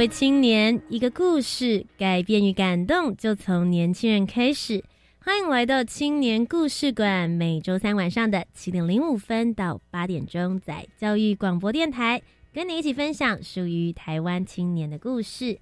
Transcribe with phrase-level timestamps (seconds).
[0.00, 4.82] 为青年，一个故事，改变与感动就从年轻人开始。
[5.22, 15.58] 欢迎来到青年故事馆，每周三晚上的七点零五分到八点钟，在教育广播电台，跟你一起分享属于台湾青年的故事。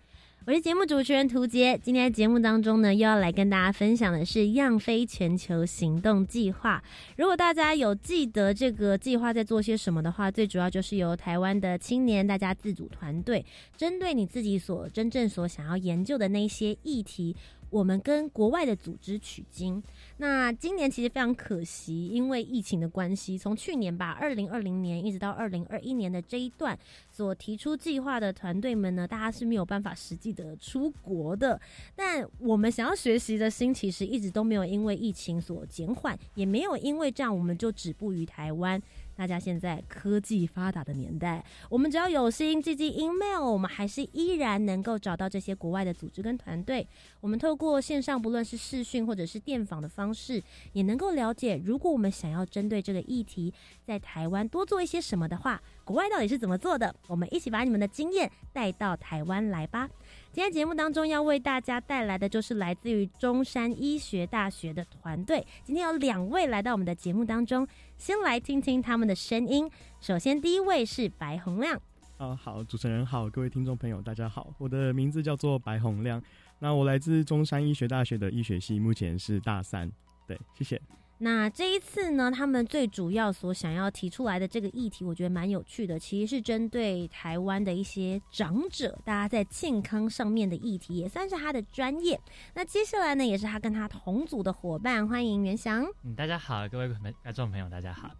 [0.48, 6.82] 我是节目主持人涂杰，今天节目当中呢，又要来跟大家分享的是“样飞全球行动计划”。
[7.18, 13.44] 如果大家有记得这个计划在做些什么的话，最主要就是由台湾的青年大家自主团队，
[13.76, 17.36] 针对你自己所真正所想要研究的那些议题。
[17.68, 19.82] 我们跟国外的组织取经。
[20.20, 26.76] 那今年其实非常可惜，因为疫情的关系，从去年吧，二零二零年一直到二零二一年的这一段
[27.10, 31.60] 所提出计划的团队们呢，大家是没有办法实际的出国的。
[31.94, 38.82] 但我们想要学习的心，其实一直都没有因为疫情所减缓，也没有因为这样我们就止步于台湾。
[39.18, 46.86] 大家现在科技发达的年代，我们只要有心寄寄 email，我们还是依然能够找到这些国外的组织跟团队。
[47.20, 50.40] 我们透过线上，不论是视讯或者是电访的方式，
[50.72, 53.52] 也能够了解，如果我们想要针对这个议题，
[53.84, 56.94] 在台湾多做一些什么的话，国外到底是怎么做的？
[57.08, 59.90] 我们一起把你们的经验带到台湾来吧。
[60.30, 65.44] 今天节目当中要为大家带来的就是来自于中山医学大学的团队。
[65.64, 69.68] 今天有两位来到我们的节目当中，先来听听他们的声音。
[70.00, 71.80] 首先，第一位是白洪亮。
[72.18, 76.22] 啊，好，主持人好，各位听众朋友，大家好，我的名字叫做白洪亮。
[76.60, 79.90] 那我来自中山医学大学的医学系，目前是大三。
[80.26, 80.80] 对，谢谢。
[81.20, 85.98] 那这一次呢，他们最主要所想要提出来的这个议题，我觉得蛮有趣的。
[85.98, 92.20] 其实是针对台湾的一些长者，大家在健康上面的议题，也算是他的专业。
[92.54, 95.84] 那接下来呢，也是他跟他同组的伙伴，欢迎袁翔。
[96.04, 98.10] 嗯，大家好，各位观众朋友，大家好。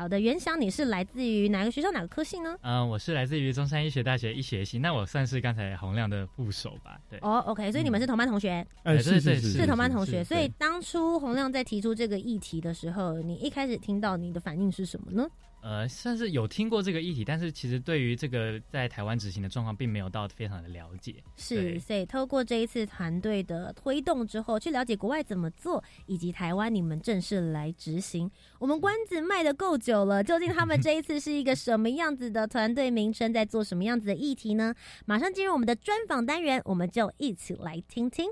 [0.00, 2.56] 好的，袁翔，你是来自于哪个学校哪个科系呢？
[2.62, 6.98] 嗯，我是来自于中山医学大学医学系，那我算是刚才洪亮的副手吧。
[7.10, 8.66] 对，哦，OK，所以你们是同班同学？
[8.82, 10.24] 哎，是是是同班同学。
[10.24, 15.28] 所以当初洪亮在提出这个议题的时候，你一开始听到你的反应是什么呢？
[15.62, 21.22] 呃，算是有听过这个议题，但是其实对于这个在台湾执行的状况，并没有到非常的了解。
[21.36, 28.30] 是，所以透过这一次团队的推动之后，去了解国外怎么做，以及台湾你们正式来执行。
[28.58, 34.74] 我们关子卖的够久了，究竟他们这一次是一个什么样子的团队名称，在做什么样子的议题呢？
[35.04, 38.30] 马上进入我们的专访单元，我们就一起来听听。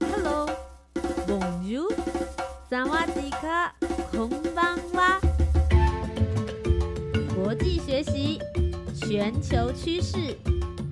[0.00, 1.92] Hello，Bonjour，
[2.70, 3.72] 萨瓦迪卡，
[4.10, 5.18] 空邦哇。
[7.34, 8.38] 国际学习，
[8.94, 10.36] 全球趋势，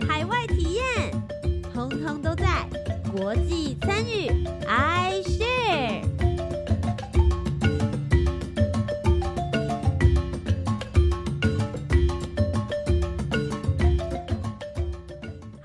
[0.08, 1.12] 海外体验，
[1.74, 2.66] 通通都在
[3.12, 4.30] 国际参与。
[4.66, 6.15] I share。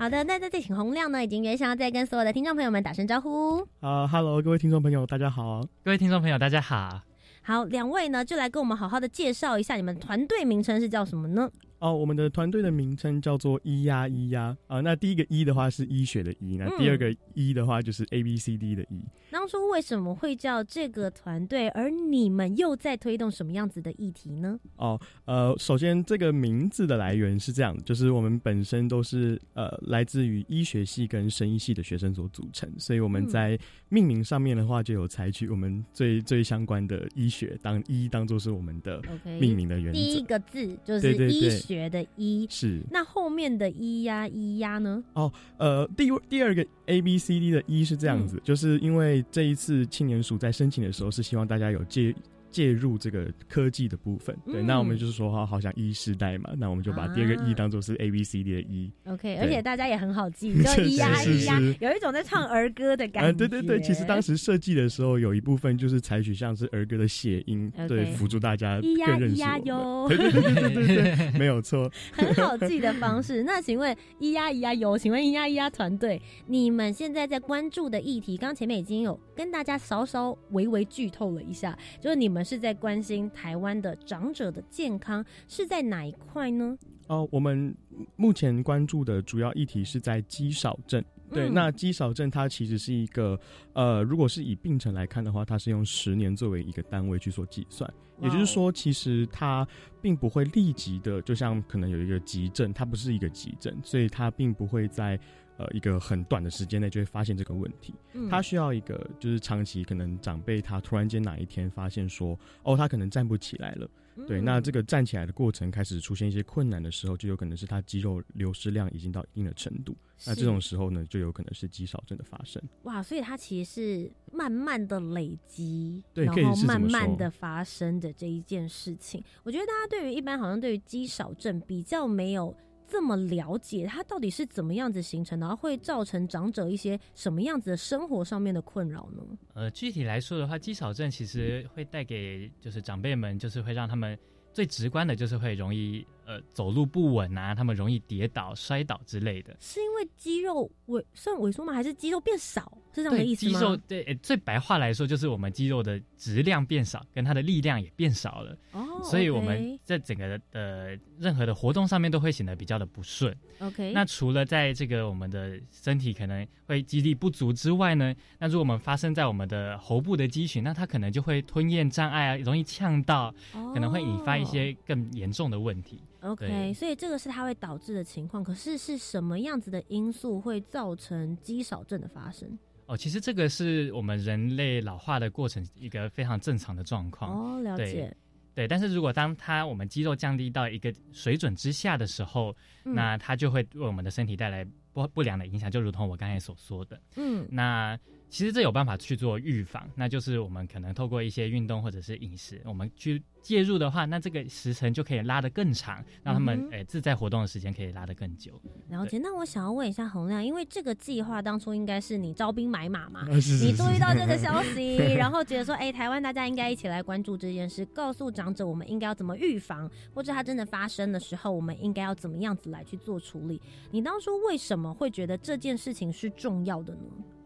[0.02, 3.64] 好的，那在这请洪亮呢，已经原想要再跟所有的听众朋友们打声招呼。
[3.78, 5.64] 啊，Hello，各位听众朋友，大家好。
[5.84, 7.02] 各位听众朋友，大家好。
[7.42, 11.48] 好，两位呢，就来跟我们好好的介绍一下你们团队名称是叫什么呢？
[11.82, 14.80] 哦，我们的团队的名称叫做“一呀一呀”啊。
[14.82, 19.02] 那第一个“一”的话是医学的“医”，那第二个“一”的话就是 A B C D 的“一”。
[19.32, 21.68] 当初为什么会叫这个团队？
[21.70, 24.60] 而你们又在推动什么样子的议题呢？
[24.76, 33.58] 哦，呃，首先这个名字的来源是这样，就是我们本身都是呃来自于医学系跟生医系的学生所组成，所以我们在
[33.88, 39.02] 命名上面的话就有采取我们最最相关的医学当“一”当做是我们的
[39.40, 39.98] 命名的原则。
[39.98, 41.71] 第一个字就是医学。
[41.72, 42.80] 学的“一”是。
[42.90, 45.02] 那后面的“一呀一呀”呢？
[45.14, 52.14] 哦，呃，第第二个 A B C D 的“一”是这样子，就是因为这一次青年署在申请的时候是希望大家有借
[52.52, 54.36] 介入这个科技的部分。
[54.44, 58.92] 对，嗯那我们就是说好好像 E 世代嘛，那我们就把第二个 E 啊当做是 A B C D 的 E。
[59.06, 63.38] OK，而且大家也很好记，就 是咿呀是咿呀，有一种在唱儿歌的感啊，觉。
[63.38, 69.58] 对对对，其实当时设计的时候，有一部分就是采取像是儿歌的谐音对，辅助大家咿呀更认咿呀。
[69.64, 71.90] 哟，对对对对没有错。
[72.12, 73.42] 很好记的方式。
[73.42, 86.78] 那请问咿呀咿呀哟，请问咿呀咿呀团队，你们现在在关注的议题，刚刚前面已经有跟大家稍稍微微剧透了一下，就是你们是在关心台湾的长者的健康，是在哪一块呢？
[87.08, 87.74] 哦，我们
[88.14, 91.04] 目前关注的主要议题是在肌少症。
[91.28, 93.36] 对，嗯那肌少症它其实是一个，
[93.72, 99.66] 呃，如果是以病程来看的话，它是用十年作为一个单位去做计算，也就是说，其实它
[100.00, 105.18] 并不会立即的，就像可能有一个急症，它不是一个急症，所以它并不会在
[105.62, 107.94] 呃一个很短的时间内就会发现这个问题。
[108.14, 113.88] 嗯他需要一个就是长期可能长辈他突然间哪一天发现说，哦，他可能站不起来了。
[114.26, 119.96] 对，那这个个站起来的过程开始出现一些困难的时候，就有可能是他肌肉流失量已经到一定的程度。
[120.26, 122.62] 那这种时候呢，就有可能是肌少症的发生。
[122.82, 129.22] 哇，所以它其实是慢慢的累积，对然后慢慢的发生的这一件事情。
[129.44, 132.54] 我觉得大家对于一般好像对于肌少症比较没有
[132.92, 139.22] 这么了解，它到底是怎么样子形成的，然后会造成长者一些什么样子的生活上面的困扰呢？
[139.54, 144.18] 呃，具体来说的话，肌少症其实会带给就是长辈们，就是会让他们
[144.52, 149.56] 最直观的就是会容易呃走路不稳啊，他们容易跌倒、摔倒之类的。
[149.60, 151.72] 是因为肌肉萎算萎缩吗？
[151.72, 152.76] 还是肌肉变少？
[152.94, 153.58] 是这样的，意思吗？
[153.58, 163.34] 肌肉对、呃最白话来说就是我们肌肉的质量变少，跟它的力量也变少了，哦，所以我们在整个的任何的活动上面都会显得比较的不顺。
[163.60, 173.34] OK，那除了在这个我们的身体可能会肌力不足之外呢，那如果我们发生在我们的喉部的肌群，那它可能就会吞咽障碍啊，容易呛到，
[173.72, 175.96] 可能会引发一些更严重的问题。
[175.96, 178.42] 哦 OK，所以这个是它会导致的情况。
[178.42, 182.58] 可是是什么样子的因素会造成肌少症的发生？
[182.86, 187.56] 哦，其实这个是我们人类老化的过程一个非常正常的状况。
[187.56, 188.14] 哦，了解。
[188.54, 192.54] 对，但是如果当它我们肌肉降低到一个水准之下的时候，
[192.84, 197.00] 嗯那它就会为我们的身体带来不不良的影响，就如同我刚才所说的。
[197.16, 197.98] 嗯那
[198.32, 208.58] 其实这有办法去做预防，那就是我们可能透过一些运动或者是饮食，我们去介入的话，那这个时程就可以拉得更长，让他们诶、自在活动的时间可以拉得更久。
[208.88, 209.18] 了解。
[209.18, 223.60] 那我想要问一下洪亮，因为这个计划当初应该是你招兵买马嘛，啊 是是你注意到这个消息， 然后觉得说，哎、台湾大家应该一起来关注这件事，告诉长者我们应该要怎么预防，或者它真的发生的时候，我们应该要怎么样子来去做处理。
[223.90, 227.00] 你当初为什么会觉得这件事情是重要的呢？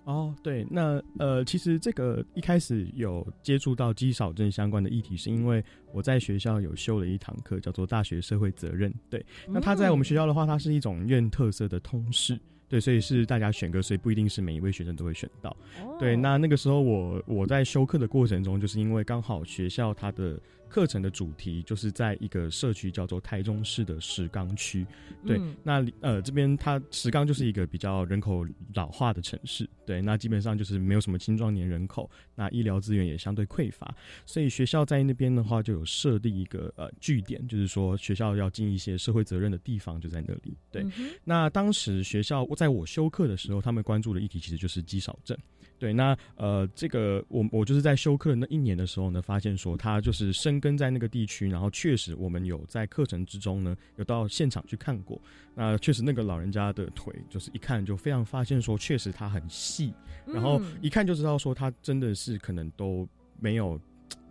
[0.06, 5.62] 哦，对，那呃，其实这个一开始有接触到肌少症相关的议题，是因为
[5.92, 8.94] 我在学校有修了一堂课，叫做大学社会责任。
[9.10, 12.38] 对，那它在我们学校的话，它是一种院特色的通识。
[12.68, 15.50] 对，所以是大家选课，所以不一定是每一位学生都会选到。
[15.82, 20.36] 哦对，那那个时候我我在修课的过程中，就是因为刚好学校它的
[20.68, 24.86] 课程的主题就是在一个社区叫做台中市的石冈区。
[25.24, 40.56] 对，嗯那呃这边它石冈就是一个比较人口老化的城市，对，那基本上就是没有什么青壮年人口，那医疗资源也相对匮乏，所以学校在那边的话就有设立一个呃据点，就是说学校要尽一些社会责任的地方就在那里。
[40.70, 45.36] 对，嗯那当时学校在我休课的时候，他们关注的议题其实就是肌少症。
[45.78, 55.20] 对，那呃，这个我我就是在休课的那一年的时候呢，发现说他就是生根在那个地区，然后确实我们有在课程之中呢，有到现场去看过。
[55.54, 59.92] 那确实那个老人家的腿，就是一看就非常发现说，确实他很细，
[60.26, 63.08] 然后嗯一看就知道说他真的是可能都
[63.38, 63.80] 没有。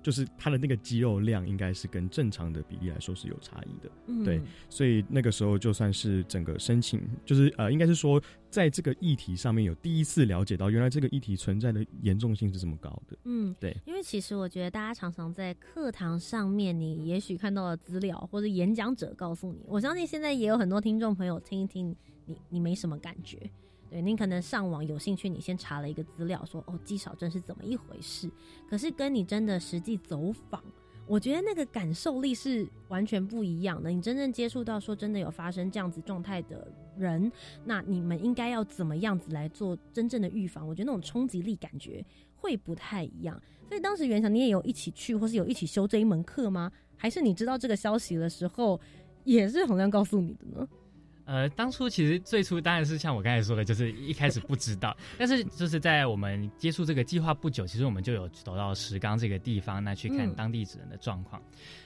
[0.06, 8.22] 就是他的那个肌肉量应该是跟正常的比例来说是有差异的，嗯对所以那个时候就算是整个申请，就是呃，应该是说
[8.52, 13.18] 在这个议题上面有第一次了解到，原来这个议题存在的严重性是这么高的。
[13.24, 21.96] 嗯，对，因为其实我觉得大家常常在课堂上面，你也许看到了资料或者演讲者告诉你，我相信现在也有很多听众朋友听一听，
[22.28, 23.40] 你你没什么感觉。
[23.90, 28.30] 对你可能上网有兴趣，你先查了一个资料，说哦肌少症是怎么一回事，
[28.70, 30.62] 可是跟你真的实际走访，
[31.08, 33.90] 我觉得那个感受力是完全不一样的。
[33.90, 37.32] 你真正接触到说真的有发生这样子状态的人，
[37.64, 40.68] 那你们应该要怎么样子来做真正的预防？
[40.68, 42.04] 我觉得那种冲击力感觉
[42.36, 43.40] 会不太一样。
[43.68, 46.72] 所以当时袁翔你也有一起去，或是有一起修这一门课吗？
[46.98, 48.80] 还是你知道这个消息的时候，
[49.24, 50.68] 也是洪亮告诉你的呢？
[51.26, 61.42] 呃，当初其实最初当然是像我刚才说的，就是一开始不知道，但是就是在我们接触这个计划不久，其实我们就有走到石冈这个地方，那去看当地纸人的状况。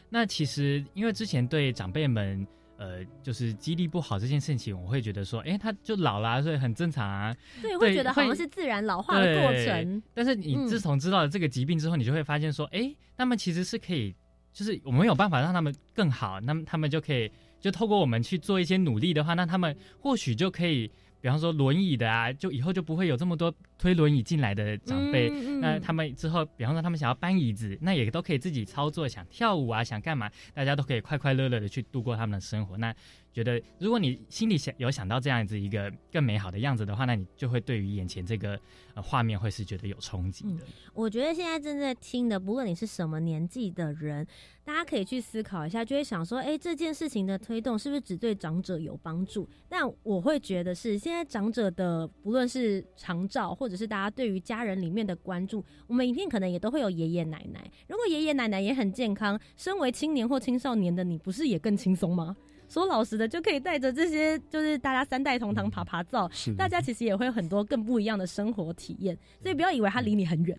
[0.10, 7.34] 那其实因为之前对长辈们，呃，就是肌力不好这件事情，我会觉得说，哎，他就老了，所以很正常啊。
[7.62, 10.04] 对，会觉得好像是自然老化的过程。
[10.14, 14.14] 但是你自从知道了这个疾病之后，你就会发现说，哎，他们其实是可以，
[14.52, 17.32] 就是我们有办法让他们更好，那么他们就可以。
[17.60, 20.90] 就透过我们去做一些努力的话，那他们或许就可以，
[21.22, 25.30] 比方说轮椅的啊，就以后就不会有这么多推轮椅进来的长辈。
[25.60, 32.78] 那他们之后，比方说他们想要搬椅子，那也都可以自己操作，想跳舞啊，想干嘛，大家都可以快快乐乐的去度过他们的生活。
[32.78, 32.94] 那
[33.32, 38.60] 觉得，如果你心里想有想到这样子一个更美好的样子的话，那你就会对于眼前这个
[38.96, 40.66] 呃画面会是觉得有冲击的。
[40.94, 44.26] 我觉得现在正在听的，不论你是什么年纪的人，
[44.66, 49.48] 大家可以去思考一下，就会想说，哎，这件事情的推动是不是只对长者有帮助？
[49.70, 57.72] 但我会觉得是，现在长者的不论是长照，或者是大家对于家人里面的关注，我们影片可能也都会有爷爷奶奶。
[57.88, 62.36] 如果爷爷奶奶也很健康，身为青年或青少年的你，不是也更轻松吗？
[62.68, 69.18] 说老实的，就可以带着这些，就是大家三代同堂爬爬灶，大家其实也会有很多更不一样的生活体验。
[69.42, 70.56] 所以不要以为他离你很远，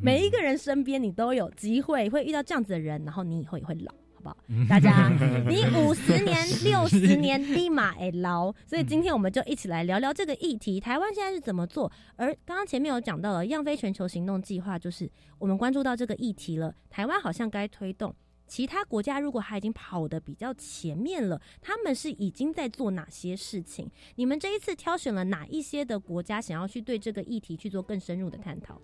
[0.00, 3.98] 每一个人身边你都有机会会遇到这样子的人，然后你以后也会老，好
[4.68, 5.08] 大家，
[5.48, 8.52] 你五十年、六十年立马哎老。
[8.66, 11.90] 所以今天我们就一起来聊聊这个议题，台湾现在是怎么做？
[12.16, 18.14] 而刚刚前面有讲到了“样飞全球行动计划”，就是我们关注到这个议题了，台湾好像该推动。
[18.46, 23.90] 其他国家如果还已经跑得比较前面了，他们是已经在做哪些事情？
[24.14, 28.80] 你们这一次挑选了哪一些的国家，想要去对这个议题去做更深入的探讨？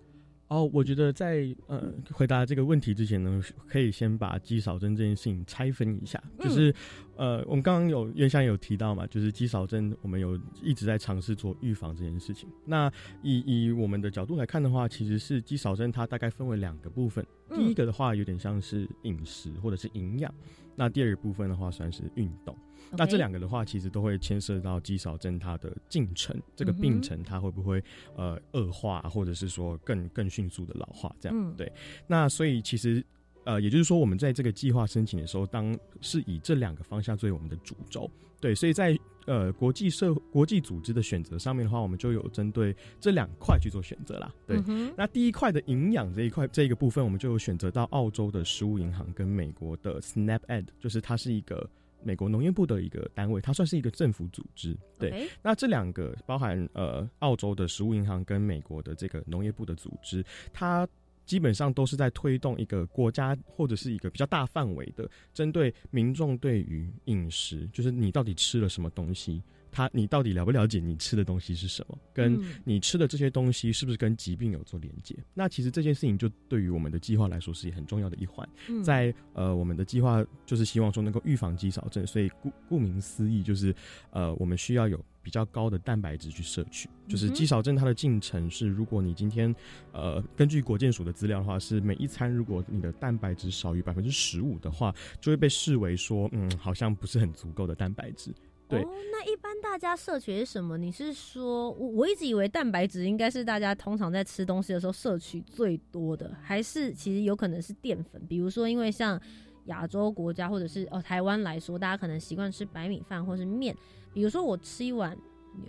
[0.47, 6.21] 哦，我觉得在呃回答这个问题之前呢，可以先把肌少症这件事情拆分一下。
[6.39, 6.73] 就是
[7.15, 12.47] 呃，我们刚刚有袁香有提到嘛，就是肌少症，我们有一直在尝试做预防这件事情。
[12.63, 12.91] 那
[13.23, 17.25] 以以我们的角度来看的话，其实是肌少症它大概分为两个部分。
[17.55, 20.31] 第一个的话，有点像是饮食或者是营养；
[20.75, 22.55] 那第二个部分的话，算是运动。
[22.91, 27.83] 那这两个的话，其实都会牵涉到肌少症它的进程，这个病程它会不会
[28.15, 31.53] 呃恶化，或者是说更更迅速的老化这样？
[31.57, 31.71] 对。
[32.07, 33.03] 那所以其实
[33.43, 38.09] 呃，也就是说，我们在这个计划申请的时候，当是以这两个方向作为我们的主轴。
[38.39, 44.33] 对，所以在呃国际社国际组织的选择上面的话，我们就有针对这两块去做选择啦。
[44.47, 44.61] 对。
[44.95, 51.69] 那第一块的营养这一块这一个部分，我们就有选择到澳洲的食物银行跟美国的 SNAP-Ed，就是它是一个。
[52.03, 54.77] 美国农业部的一个单位，它算是一个政府组织。
[54.99, 60.87] 对，那这两个包含呃，澳洲的食物银行跟美国的这个农业部的组织，它
[61.25, 69.41] 基本上都是在推动一个国家或者是一个比较大范围的，针对民众对于饮食，就是你到底吃了什么东西。
[69.75, 71.97] 他，你到底了不了解你吃的东西是什么？
[72.13, 75.13] 跟你吃的这些东西是不是跟疾病有做连接？
[75.33, 78.47] 那其实这件事情就对于我们的计划来说是很重要的一环。
[78.81, 83.75] 在呃，我们的计划就是希望说能够预防肌少症，所以顾顾名思义就是
[84.11, 86.87] 呃，我们需要有比较高的蛋白质去摄取。
[87.07, 89.53] 就是肌少症它的进程是，如果你今天
[89.91, 98.33] 呃根据国健署的资料的话，是每一餐如果你的蛋白质少于百分之十五的话，就会被视为说嗯，好像不是很足够的蛋白质。
[98.67, 100.77] 对，那一般大家摄取是什么？
[100.77, 108.21] 你是说，我我一直以为蛋白质应该是大家通常在吃东西的时候摄取最多的，还是其实有可能是淀粉？
[108.27, 109.21] 比如说，因为像
[109.65, 113.75] 亚洲国家或者是哦台湾来说，大家可能习惯吃白米饭或是面。
[114.13, 115.17] 比如说，我吃一碗。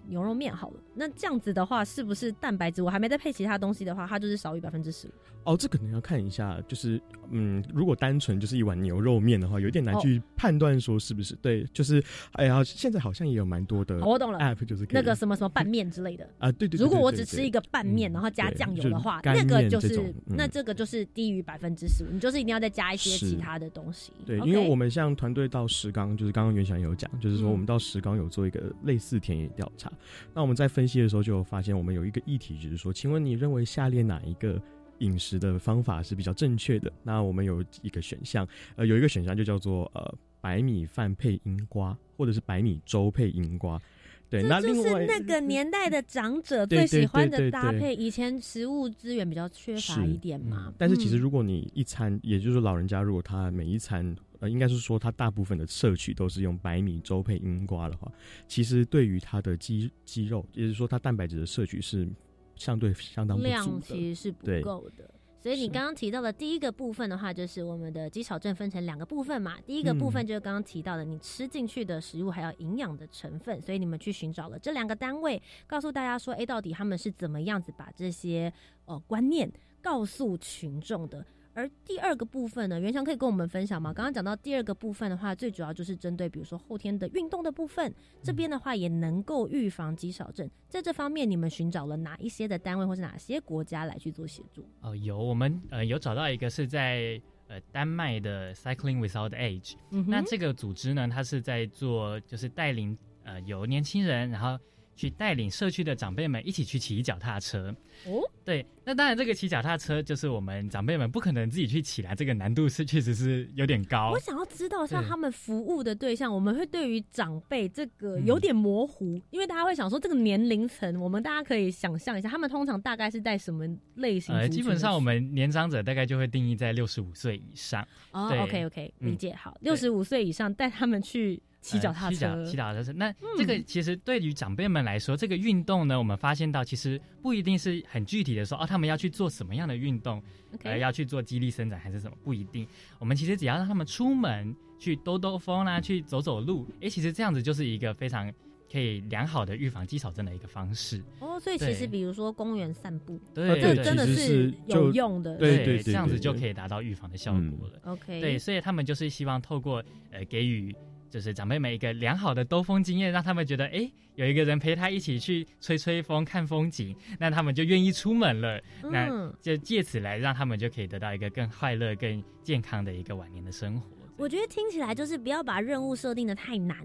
[0.08, 5.08] 牛肉面好了，那这样子的话，是不是蛋白质我还没再配其他东西的话，它就是少于百分之十？
[5.46, 7.00] 哦，这可能要看一下，就是
[7.30, 11.64] 嗯，如果单纯就是一碗牛肉面的话，有点难去判断说是不是对。
[11.72, 16.78] 就是哎呀，现在好像也有蛮多的，我懂了，app 就是那个什么什么拌面之类的啊，对对。
[16.78, 24.12] 如果我只吃一个拌面，然后加酱油的话，那个就是那这个就是低于百分之十五，你就是一定要再加一些其他的东西。
[24.24, 29.92] 对，因为我们像团队到石冈，就是刚刚袁翔有讲，就是说我们到石冈有做一个类似田野调查。
[30.34, 34.60] 那我们在分析的时候就发现，我们有一个议题，就是说，请问你认为下列哪一个
[34.98, 36.92] 饮食的方法是比较正确的？
[37.02, 43.80] 那我们有一个选项，呃，有一个选项就叫做呃白米饭配樱瓜，或者是白米粥配樱瓜。
[44.28, 47.94] 对，那就是那个年代的长者最喜欢的搭配。
[47.94, 50.72] 以前食物资源比较缺乏一点嘛。
[50.76, 54.16] 但是其实如果你一餐，也就是老人家，如果他每一餐。
[54.38, 58.12] 呃，应该是说，他大部分的摄取都是用白米粥配樱瓜的话，
[58.46, 62.06] 其实对于他的肌肌肉，也就是说他蛋白质的摄取是
[62.56, 65.08] 相对相当量其实是不够的。
[65.38, 69.56] 所以你刚刚提到的第一个部分的话，就是我们的肌少症分成两个部分嘛。
[69.64, 78.52] 第一个部分就是刚刚提到的，你吃进去的食物还有营养的成分，所以你们去寻找了这两个单位，告诉大家说，哎，到底他们是怎么样子把这些
[78.86, 79.48] 呃观念
[79.80, 81.24] 告诉群众的。
[81.56, 83.90] 而第二个部分呢，袁翔可以跟我们分享吗？
[83.90, 87.90] 刚刚讲到第二个部分的话，最主要就是针对比如说后天的运动的部分，
[88.22, 90.48] 这边的话也能够预防肌少症。
[90.68, 94.68] 在这方面，你们寻找了哪一些的单位或是哪些国家来去做协助？
[94.82, 102.94] 哦，有，我们呃有找到一个是在呃丹麦的 Cycling Without Age，那这个组织呢，它是在做就是带领
[103.24, 104.62] 呃有年轻人，然后。
[104.96, 107.74] 去带领社区的长辈们一起去骑脚踏车
[108.06, 114.10] 哦，对，那当然这个骑脚踏车就是我们长辈们不可能自己去骑来，这个难度是确实是有点高。
[114.12, 124.34] 我想要知道像他们服务的对象，我们会对于长辈这个有点模糊，因为大家会想说这个年龄层，我们大家可以想象一下，他们通常大概是在什么类型？
[124.34, 127.86] 呃，基本上我们年长者大概就会定义在六十五岁以上。
[128.12, 131.42] 哦，OK OK，理解好，六十五岁以上带他们去。
[131.66, 132.92] 骑脚踏车，骑脚踏车。
[132.92, 140.22] 那这个其实对于长辈们来说，这个运动呢，我们发现到其实不一定是很具体的说，哦，他们要去做什么样的运动，
[140.62, 142.64] 呃，要去做肌力伸展还是什么，不一定。
[143.00, 148.32] 我们其实只要让他们出门去兜兜风啦，去走走路，哎，其实这样子就是一个非常
[148.70, 151.02] 可以良好的预防肌少症的一个方式。
[151.18, 157.80] 哦，所以其实比如说公园散步，对，这真的是有用的，对对，这样子就可以达到预防的效果了。
[157.86, 159.82] OK，对，所以他们就是希望透过
[160.12, 160.72] 呃给予。
[161.16, 168.60] 就是长辈们一个良好的兜风经验，让他们觉得哎，有一个人陪他一起去吹吹风、看风景，那他们就愿意出门了。
[168.82, 173.88] 那就借此来让他们就可以得到一个更快乐、更健康的一个晚年的生活。
[174.18, 176.76] 我觉得听起来就是不要把任务设定的太难。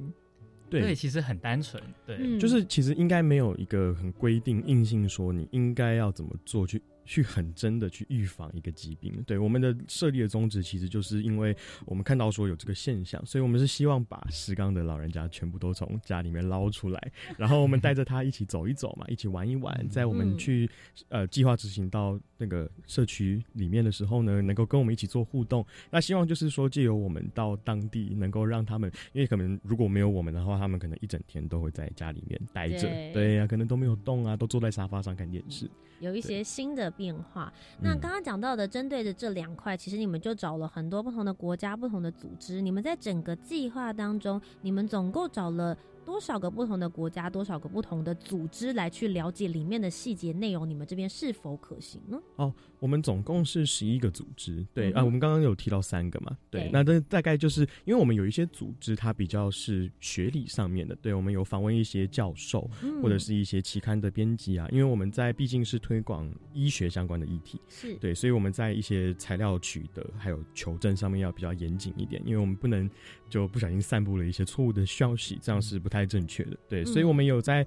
[0.70, 1.84] 对，其实很单纯。
[2.06, 6.82] 对，就是其实应该没有一个很规定硬性说你应该要怎么做去。
[7.06, 11.56] 去很真的去预防一个疾病，对我们的设立的宗旨，其实就是因为
[11.86, 20.70] 我们看到说有这个现象，所以我们是希望把石冈的老人家全部都从家里面捞出来， 然后我们带着他一起走一走嘛，一起玩一玩，在我们去
[21.10, 25.66] 呃计划执行到那个社区里面的时候呢，能够跟我们一起做互动。
[25.90, 35.70] 那希望就是说，借由我们到当地，能够让他们，因为可能如果没有我们的话，他们可能一整天都会在家里面待着，对呀，可能都没有动啊，都坐在沙发上看电视。
[36.00, 37.52] 有一些新的变化。
[37.82, 42.62] 那刚刚讲到的，针对的这两块，其实你们就找了很多不同的国家、不同的组织。
[42.62, 45.78] 你们在整个计划当中，你们总共找了。
[46.06, 50.70] 多少个不同的国家，多少个不同的组织来去了解里面的细节内容？
[50.70, 52.20] 你们这边是否可行呢？
[52.36, 62.70] 哦，我们总共是十一个组织，对啊，我们刚刚有提到三个嘛，对，那这大概就是因为我们有一些组织，它比较是学理上面的，对我们有访问一些教授
[63.02, 72.90] 或者是一些期刊的编辑啊，因为我们在毕竟是推广医学相关的议题，是对，所以我们在一些材料取得还有求证上面要比较严谨一点，因为我们不能
[73.30, 77.66] 就不小心散布了一些错误的消息，这样是不太正确的，对，所以我们有在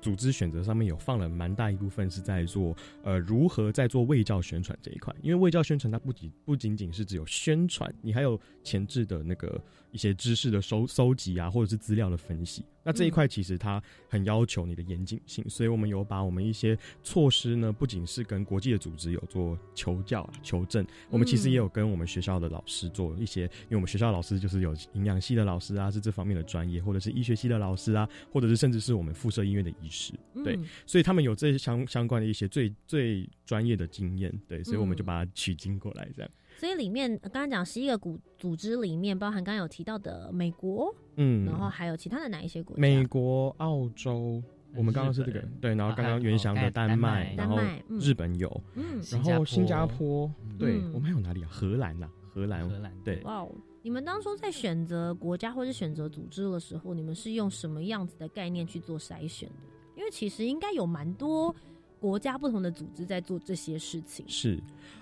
[0.00, 12.64] 组织选择上面有放了蛮大一部分是在做呃如何在做卫教宣传这一块，因为卫教宣传它不仅不仅仅是只有宣传，你还有前置的那个一些知识的收收集啊，或者是资料的分析。
[12.84, 30.12] 那这一块其实它很要求你的严谨性，所以我们有把我们一些措施呢，不仅是跟国际的组织有做求教求证，我们其实也有跟我们学校的老师做一些，因为我们学校老师就是有营养系的老师啊，是这方面的专业，或者是医学系的老师啊，或者是甚至是我们附设医院的医师，
[30.44, 36.30] 对，所以他们有这些相相关的一些最最专业的经验，对，所以我们就把它取经过来这样。
[36.64, 42.80] 所以里面刚刚讲十一个组组织里面，包含刚刚有提到的美国，嗯，然后还有其他的哪一些国家？
[42.80, 44.42] 美国、澳洲，
[44.74, 47.58] 我们刚刚是这个对，然后刚刚袁翔的丹麦，然后
[48.00, 51.48] 日本有，嗯，然后新加坡，对我们还有哪里啊？
[51.50, 53.20] 荷兰呐，荷兰，荷兰，对。
[53.24, 53.46] 哇，
[53.82, 59.54] 你们当初在选择国家或者选择组织的时候，你们是用什么样子的概念去做筛选的？
[59.98, 61.54] 因为其实应该有蛮多
[62.00, 64.24] 国家不同的组织在做这些事情。
[64.26, 64.58] 是，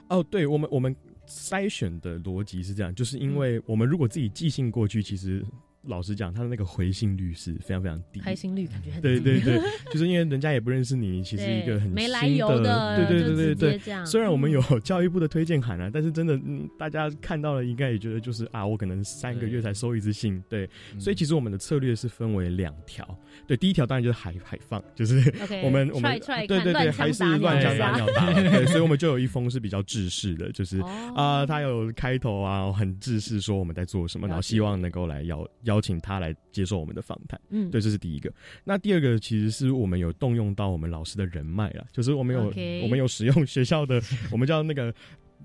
[0.08, 0.96] 哦，对我们我们。
[1.26, 5.44] 筛选的逻辑是这样，就是因为我们如果自己寄信过去，其实。
[5.84, 9.02] 老实讲，他的那个回信率是非常非常低，开心率感觉很低。
[9.02, 14.04] 对对对， 就是因为人家也不认识你，其实一个很没来由的，对对对对对。
[14.06, 20.70] 虽然我们有 教育部的推荐函啊，但是真的，嗯，大家看到了应该也觉得就是啊，我可能三个月才收一次信，对。
[21.00, 23.18] 所以其实我们的策略是分为两条，
[23.48, 25.16] 对，第一条当然就是海海放， 就是
[25.64, 26.16] 我们我们
[26.46, 30.78] 对对对，还是乱枪打鸟打，对，所以我们就有一封是比较制式的，就是
[31.16, 35.71] 啊，他有开头啊，很制式说我们在做什么，然后希望能够来邀邀。
[35.72, 38.30] 邀请他来接受我们的访谈，嗯，对，这是第一个。
[38.62, 42.44] 那第二个其实是我们有动用到我们老师的人脉了，就是我们有
[42.82, 43.98] 我们有使用学校的，
[44.30, 44.94] 我们叫那个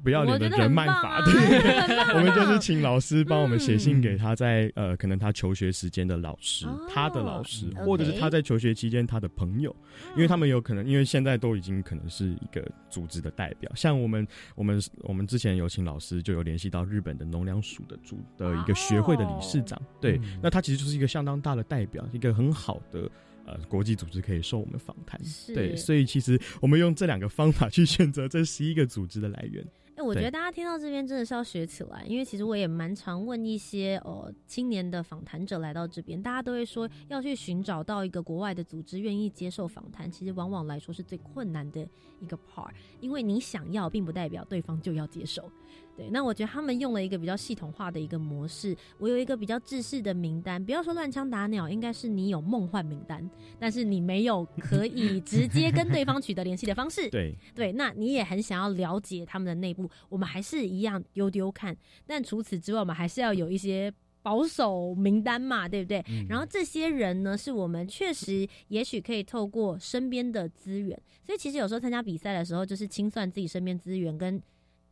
[0.04, 1.34] 不要脸的人脉法，对，
[2.16, 9.76] 我们就是请老师帮我们写信给他在呃，可能他求学时间的老师，他的老师，或者是他在求学期间他的朋友，
[10.16, 23.10] 因为他们有可能，因为现在都已经可能是一个组织的代表，像我们我们我们之前有请老师就有联系到日本的农粮署的主的一个学会的理事长，对，那他其实就是一个相当大的代表，一个很好的。
[23.50, 25.18] 呃，国际组织可以受我们访谈，
[25.56, 29.66] 对，所以其实我们用这两个方法去选择这十一个组织的来源。
[30.08, 41.86] 哎，我觉得大家听到这边真的是要学起来，因为其实我也蛮常问一些呃青年的访谈者来到这边，大家都会说要去寻找到一个国外的组织愿意接受访谈，其实往往来说是最困难的
[42.20, 42.70] 一个 part，
[43.02, 45.52] 因为你想要，并不代表对方就要接受。
[45.98, 48.78] 对，那我觉得他们用了一个比较系统化的一个模式。
[49.00, 53.28] 我有一个比较制式的名单，不要说乱枪打鸟，应该是你有梦幻名单，
[53.60, 57.10] 但是你没有可以直接跟对方取得联系的方式。
[57.12, 61.76] 对对，那你也很想要了解他们的内部，我们还是一样丢丢看。
[62.06, 66.06] 但除此之外，我们还是要有一些保守名单嘛，对不对？
[66.30, 74.40] 然后这些人呢，是我们确实也许可以透过身边的资源，所以其实有时候参加比赛的时候，就是清算自己身边资源跟。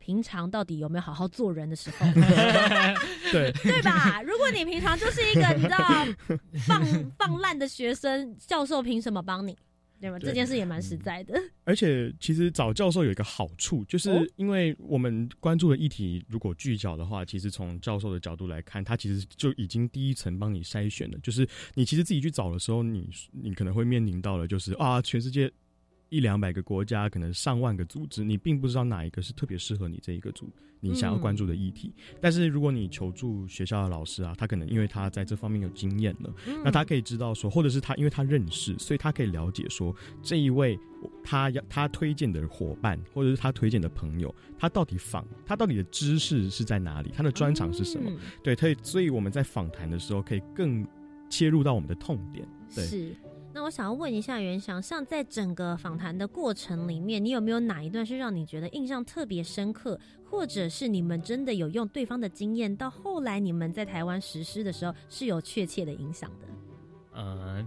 [0.06, 2.06] 平常到底有没有好好做人的时候？
[3.32, 4.22] 对 对吧？
[4.22, 5.80] 如果你平常就是一个你知道
[6.68, 6.86] 放
[7.18, 9.58] 放烂的学生，教授凭什么帮你？
[10.00, 10.20] 对吧？
[10.20, 11.34] 这件事也蛮实在的。
[11.64, 21.18] 而且，其实找教授有一个好处，就是因为我们关注的议题如果聚焦的话，其实从教授的角度来看，他其实就已经第一层帮你筛选了。
[21.24, 25.52] 就是你其实自己去找的时候，你你可能会面临到的，就是啊，全世界。
[26.10, 31.94] 一两百个国家，可能上万个组织，你并不知道哪一个是特别适合你这一个组，你想要关注的议题。
[32.22, 40.78] 但是如果你求助学校的老师啊，他可能因为他在这方面有经验了，那他可以知道说，或者是他因为他认识，所以他可以了解说，这一位
[41.24, 48.12] 他要他推荐的伙伴，或者是他推荐的朋友，他到底访他到底的知识是在哪里，他的专长是什么？
[48.44, 50.88] 对，他所以我们在访谈的时候可以更
[51.30, 52.48] 切入到我们的痛点。
[52.70, 53.16] 是。
[53.56, 59.98] 那我想要问一下袁翔，像在整个访谈的过程里面，你有没有哪一段是让你觉得印象特别深刻，
[60.30, 66.48] 或者是你们真的有用对方的经验，到后来你们在台湾实施的时候是有确切的影响的？
[67.14, 67.66] 呃，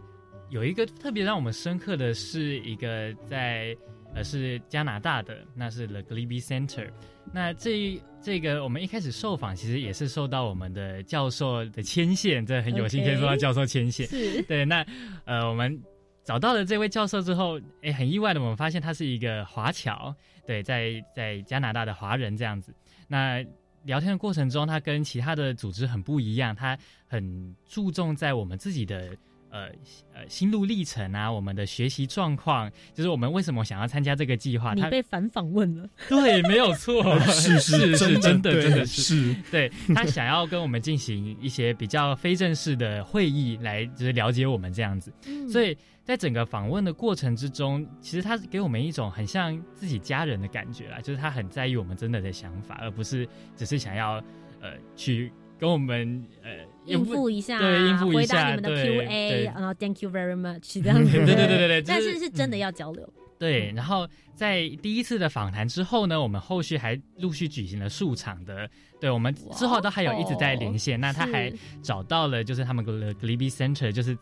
[0.50, 3.74] 有一个特别让我们深刻的是一个在
[4.14, 6.90] 呃是加拿大的，那是 The Glebe Center。
[7.32, 14.06] 那这这个我们一开始受访，其实也是受到我们的教授的牵线，这很有幸可以受到教授牵线。
[14.06, 14.64] 是，对。
[14.64, 14.84] 那
[15.24, 15.80] 呃，我们
[16.24, 20.14] 找到了这位教授之后，哎，很意外的，我们发现他是一个华侨，
[20.46, 22.74] 对，在在加拿大的华人这样子。
[23.06, 23.44] 那
[23.84, 29.16] 聊天的过程中，他跟其他的组织很不一样，他很注重在我们自己的。
[29.50, 29.68] 呃
[30.12, 34.74] 呃，心路历程啊，我们的学习状况，就是我们为什么想要参加这个计划？
[34.74, 35.88] 你被反访问了？
[36.08, 39.34] 对，没有错， 是是 是，真的真的是。
[39.50, 45.12] 对他想要跟我们进行一些比较非正式的会议，来就是了解我们这样子。
[45.50, 54.22] 所以在整个访问的过程之中，其实他给我们一种很像自己家人的感觉啦，就是他很在意我们真的的想法，而不是只是想要
[54.60, 55.32] 呃去。
[55.60, 56.50] 跟我们呃
[56.88, 63.08] 应付一下，对，应付一下，回答你们的 Q&A，然后 Thank you very much 这样子，对对对对对，但是是真的要交流。
[63.38, 68.68] 对，然后在第一次的访谈之后呢，我们后续还陆续举行了数场的，
[69.00, 71.00] 对我们之后都还有一直在连线。
[71.00, 74.18] 那他还找到了就是他们的 Glebe Center，就是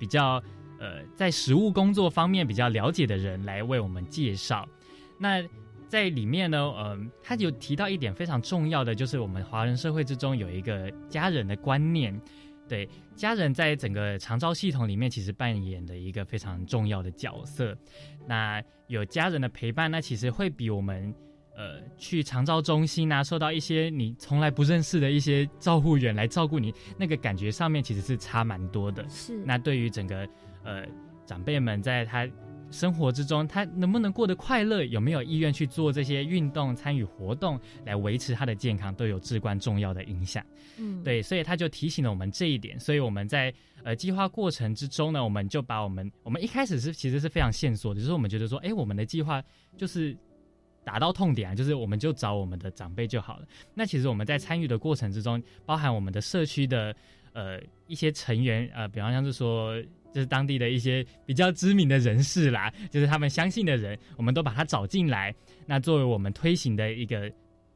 [0.00, 0.42] 比较
[0.80, 4.68] 呃在实务工作方面比较了解的人来为我们介绍。
[5.16, 5.40] 那
[5.88, 12.20] 在里面呢，嗯，他有提到一点非常重要的，就是我们华人社会之中有一个家人的观念，
[12.68, 17.76] 对家人在整个长照系统里面其实扮演的一个非常重要的角色。
[18.26, 21.14] 那有家人的陪伴，那其实会比我们
[21.54, 29.08] 呃去长照中心啊，受到一些你从来不认识的一些照护员来照顾你，那个感觉上面其实是差蛮多的。
[29.08, 29.36] 是。
[29.44, 30.28] 那对于整个
[30.64, 30.84] 呃
[31.24, 32.28] 长辈们，在他。
[32.76, 34.84] 生活之中，他能不能过得快乐？
[34.84, 40.44] 有没有意愿去做这些运动、参与活动来维持他的健康，都有至关重要的影响。
[40.76, 42.78] 嗯，对，所以他就提醒了我们这一点。
[42.78, 49.42] 所以我们在呃计划过程之中呢，我们就把我们我们一开始是其实是非常线索的，就是我们觉得说，哎，我们的计划
[49.78, 50.14] 就是
[50.84, 53.46] 打到痛点啊，就是我们就找我们的长辈就好了。
[53.74, 56.94] 那其实我们在参与的过程之中，包含我们的社区的
[57.32, 59.82] 呃一些成员，呃，比方像是说。
[60.16, 65.34] 就是当地的一些比较知名的人士啦，就是他们相信的人，我们都把他找进来。
[65.66, 67.30] 那作为我们推行的一个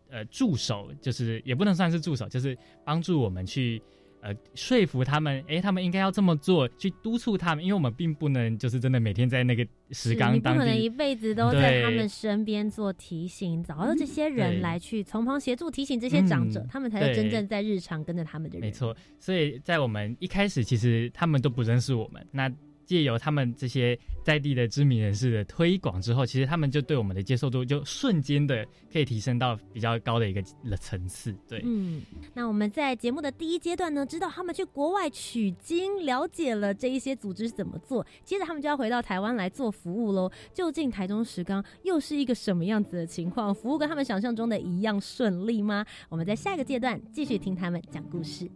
[0.08, 3.78] 呃助手，就是也不能算是助手，就是帮助我们去
[4.20, 18.66] 呃说服他们，哎，他们应该要这么做，去督促他们，因为我们并不能就是真的每天在那个石缸当地，不可能一辈子都在他们身边做提醒，找到这些人来去从旁协助提醒这些长者，他们才是真正在日常跟着他们的人。
[18.66, 22.52] 没错，所以在我们一开始，其实他们都不认识我们，那。
[22.90, 30.42] 借由他们这些在地的知名人士的推广之后，其实他们就对我们的接受度就瞬间的可以提升到比较高的一个
[30.76, 31.32] 层次。
[31.46, 32.02] 对，嗯，
[32.34, 40.28] 那我们在节目的第一阶段呢，知道他们去国外取经，了解了这一些组织是怎么做，接着他们就要回到台湾来做服务喽。
[40.52, 43.54] 究竟台中石冈又是一个什么样子的情况？
[43.54, 45.86] 服务跟他们想象中的一样顺利吗？
[46.08, 48.50] 我们在下一个阶段继续听他们讲故事。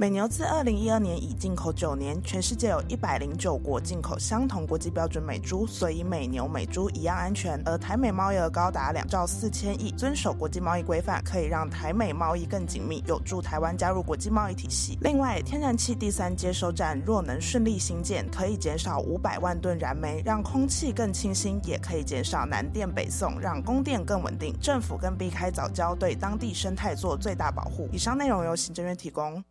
[0.00, 7.60] 美牛自二零一二年已进口九年，全世界有一百零九国进口相同国际标准美猪，所以美牛美猪一样安全。
[7.66, 14.96] 而台美贸易额高达两兆四千亿，遵守国际贸易规范，可以让台美贸易更紧密，有助台湾加入国际贸易体系。
[15.02, 24.58] 另外，天然气第三接收站若能顺利兴建，可以减少五百万吨燃煤，让空气更清新，也可以减少南电北送，让供电更稳定。
[24.62, 27.86] 政府更避开早交，对当地生态做最大保护。
[27.92, 29.44] 以上内容由行政院提供。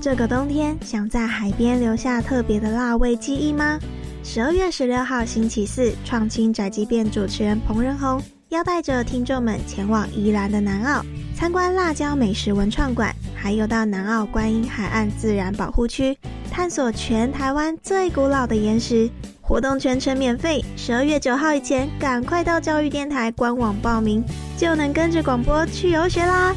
[0.00, 3.78] 这个冬天想在海边留下特别的辣味记忆吗？
[4.24, 11.04] 十二月十六号星期四，创新宅急便主持人彭仁宏要带着听众们前往宜兰的南澳，
[11.36, 16.16] 参观辣椒美食文创馆，还有到南澳观音海岸自然保护区，
[16.50, 19.10] 探索全台湾最古老的岩石。
[19.42, 24.24] 活动全程免费，十二月九号以前赶快到教育电台官网报名，
[24.56, 26.54] 就能跟着广播去游学啦！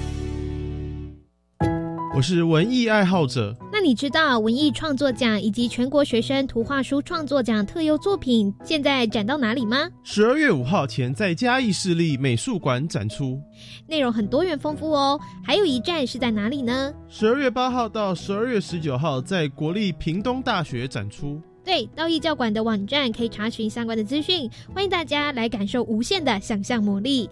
[2.16, 3.56] 我是文艺爱好者。
[3.72, 9.90] 那你知道文艺创作奖以及全国学生图画书创作奖特优作品现在展到哪里吗？
[10.04, 13.42] 十二月五号前在嘉义市立美术馆展出，
[13.88, 15.20] 内容很多元丰富哦。
[15.44, 16.94] 还有一站是在哪里呢？
[17.10, 21.42] 十二月八号到十二月十九号在国立屏东大学展出。
[21.66, 24.48] 对，到艺教馆的网站可以查询相关的资讯。
[24.72, 27.28] 欢迎大家来感受无限的想象魔力。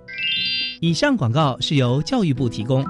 [0.79, 2.83] 以上广告是由教育部提供。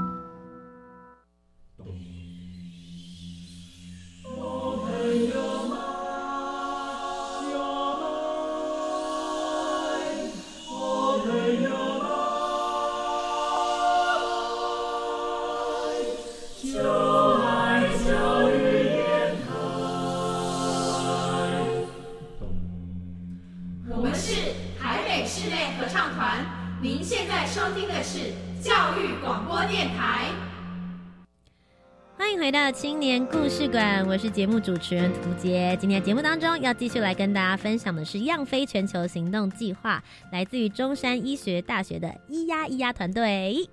[32.73, 35.77] 青年故事馆，我是节目主持人涂杰。
[35.79, 43.69] 今天节目当中要继续来跟大家分享的是“样飞全球行动计划”，来自于中山医学大学的“咿呀咿呀”团队。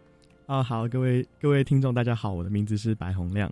[0.47, 3.51] 啊，好，各位各位听众，大家好，我的名字是白洪亮。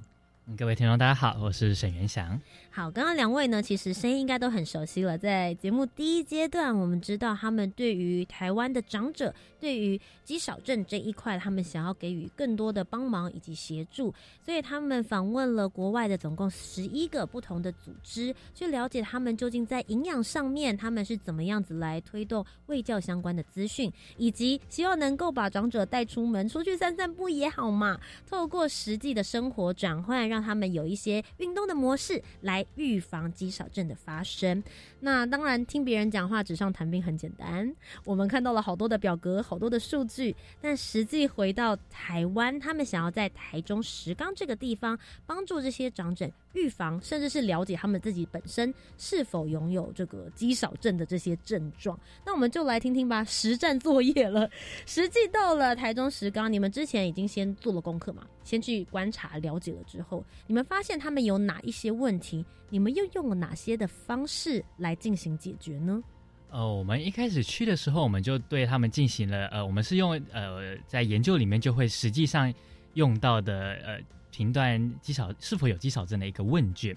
[0.56, 2.38] 各位听众，大家好，我是沈元祥。
[2.76, 5.16] 好，刚刚两位呢，其实声音应该都很熟悉了。
[5.16, 14.12] 在节目第一阶段，我们知道他们对于台湾的长者，对于肌少症这一块，他们想要给予更多的帮忙以及协助，
[14.44, 30.36] 所以他们访问了国外的总共十一个不同的组织，去了解他们究竟在营养上面，他们是怎么样子来推动卫教相关的资讯，以及希望能够把长者带出门出去散散步也好嘛，透过实际的生活转换让。
[30.36, 34.62] 让他们有一些运动的模式来预防肌少症的发生。
[35.00, 37.72] 那当然，听别人讲话纸上谈兵很简单。
[38.04, 51.96] 我们看到了好多的表格，好多的数据，但实际回到台湾，他们想要在台中石冈这个地方帮助这些长者预防，甚至是了解他们自己本身是否拥有这个肌少症的这些症状。
[52.24, 54.50] 那我们就来听听吧，实战作业了。
[54.86, 58.26] 实际到了台中石冈，你们之前已经先做了功课嘛？
[58.42, 60.24] 先去观察了解了之后。
[60.46, 62.44] 你们发现他们有哪一些问题？
[62.70, 66.02] 你们又用了哪些的方式来进行解决呢？
[66.50, 72.52] 呃，我们一开始去的时候，我们就对他们进行了呃，我们是用呃，在研究里面就会实际上
[72.94, 74.00] 用到的呃，
[74.36, 76.94] 评断肌少是否有肌少症的一个问卷。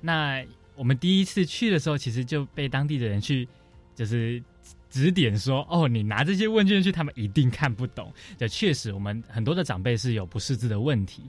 [0.00, 0.44] 那
[0.76, 3.48] 我们第一次去的时候，其实就被当地的人去
[3.94, 4.42] 就是。
[4.90, 8.12] 指点说哦，你拿这些问卷去，他们一定看不懂。
[8.38, 11.24] 这确实，我们很多的长辈是有不识字的问题。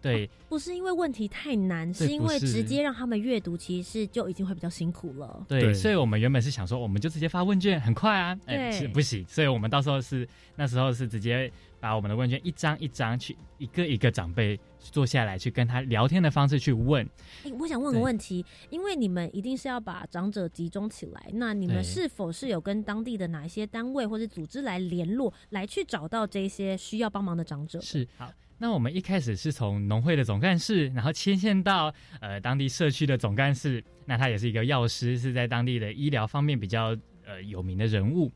[0.00, 5.44] 对，不是因为问题太难，是因为直接让他们阅读，其实就已经会比较辛苦了。
[5.46, 17.04] 对，所以我们原本是想说，我们就直接发问卷，很快啊，哎，是不行，所以我们到时候是那时候是直接把我们的问卷一张一张去一个一个长辈坐下来，去跟他聊天的方式去问。
[17.44, 27.80] 哎，我想问个问题，因为你们一定是要把长者集中起来，那你们是否是有跟当地的哪一些单位或者组织来联络，来去找到这些需要帮忙的长者？
[27.80, 28.30] 是好。
[28.62, 31.90] 那我们一开始是从农会的总干事，然后牵线到
[32.20, 38.30] 呃当地社区的总干事，那他也是一个药师，是在当地的医疗方面比较呃有名的人物。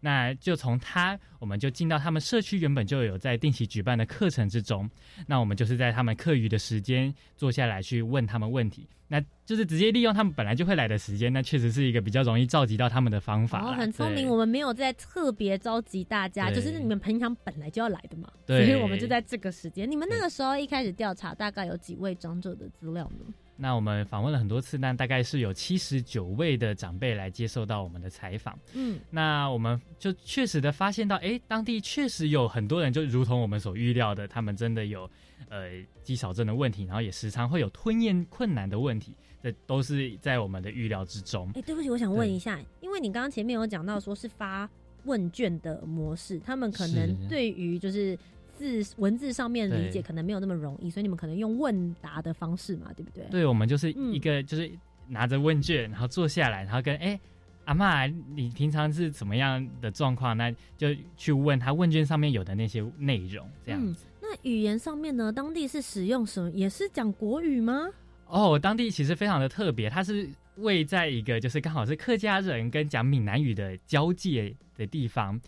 [0.00, 4.88] 那就从他，我们就进到他们社区原本就有在定期举办的课程之中。
[5.26, 11.32] 那我们就是在他们课余的时间坐下来去问他们问题，那就是直接利用他们本来就会来的时间。
[11.32, 13.60] 那确实是一个比较容易召集到他们的方法。
[13.60, 14.28] 哦，很聪明。
[14.28, 18.30] 我们没有在特别召集大家，就是你们平常本来就要来的嘛。
[18.46, 19.90] 所以我们就在这个时间。
[19.90, 23.26] 你们那个时候一开始调查，大概有几位长者的资料呢？
[23.60, 28.56] 那我们访问了很多次，那大概是有七十九位的长辈来接受到我们的采访。
[28.72, 35.10] 嗯，那我们就确实的发现到，哎，当地确实有很多人，就如同我们所预料的，他们真的有
[35.48, 35.70] 呃
[36.04, 41.50] 肌少症的问题，然后也时常会有吞咽困难的问题，这都是在我们的预料之中。
[41.56, 44.70] 哎，对不起，我想问一下，因为你刚刚前面有讲到说是发
[45.04, 48.16] 问卷的模式，他们可能对于就是。
[48.58, 53.24] 字文字上面理解可能没有那么容易，所以你们可能用问答的方式嘛，对不对？
[53.30, 54.68] 对，我们就是一个就是
[55.06, 57.18] 拿着问卷，然后坐下来，然后跟哎
[57.64, 60.36] 阿妈，你平常是怎么样的状况？
[60.36, 64.04] 那就去问他问卷上面有的那些内容，这样子。
[64.20, 65.32] 那语言上面呢？
[65.32, 66.50] 当地是使用什么？
[66.50, 67.88] 也是讲国语吗？
[68.26, 75.40] 哦，当地其实非常的特别，它是位在一个就是刚好是客家人跟讲闽南语的交界的地方。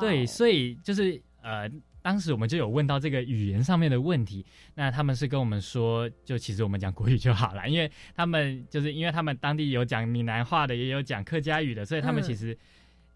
[0.00, 1.68] 对，所以就是呃。
[2.08, 4.42] 当时我们就有问到这个语言上面的问题，
[4.76, 12.56] 那他们是跟我们说，就其实我们讲国语就好了，因为他们就是因为他们当地有讲闽南话的，也有讲客家语的，所以他们其实。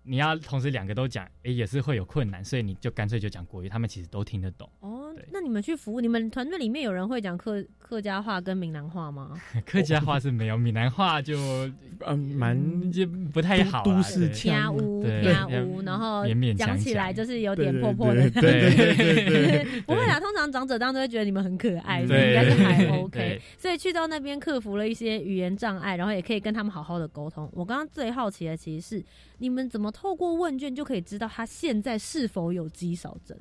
[0.04, 4.68] 你要同时两个都讲，哎，也是会有困难，所以你就干脆就讲国语，他们其实都听得懂。
[4.80, 4.91] 哦，
[5.30, 9.40] 那你们去服务，你们团队里面有人会讲客客家话跟闽南话吗？
[9.64, 11.38] 客家话是没有，闽南话就
[12.04, 16.24] 嗯蛮就不太好都市腔屋腔屋，然后
[16.58, 18.28] 讲起来就是有点破破的。
[18.30, 23.40] 对 不会啦，通常长者当中会觉得你们很可爱，所以应该是还 OK。
[23.56, 27.48] 所以去到那边克服了一些语言障碍，然后也可以跟他们好好的沟通。
[27.52, 29.04] 我刚刚最好奇的其实是
[29.38, 29.92] 你们怎么。
[29.92, 33.36] 透过问卷就可以知道他现在是否有肌少症。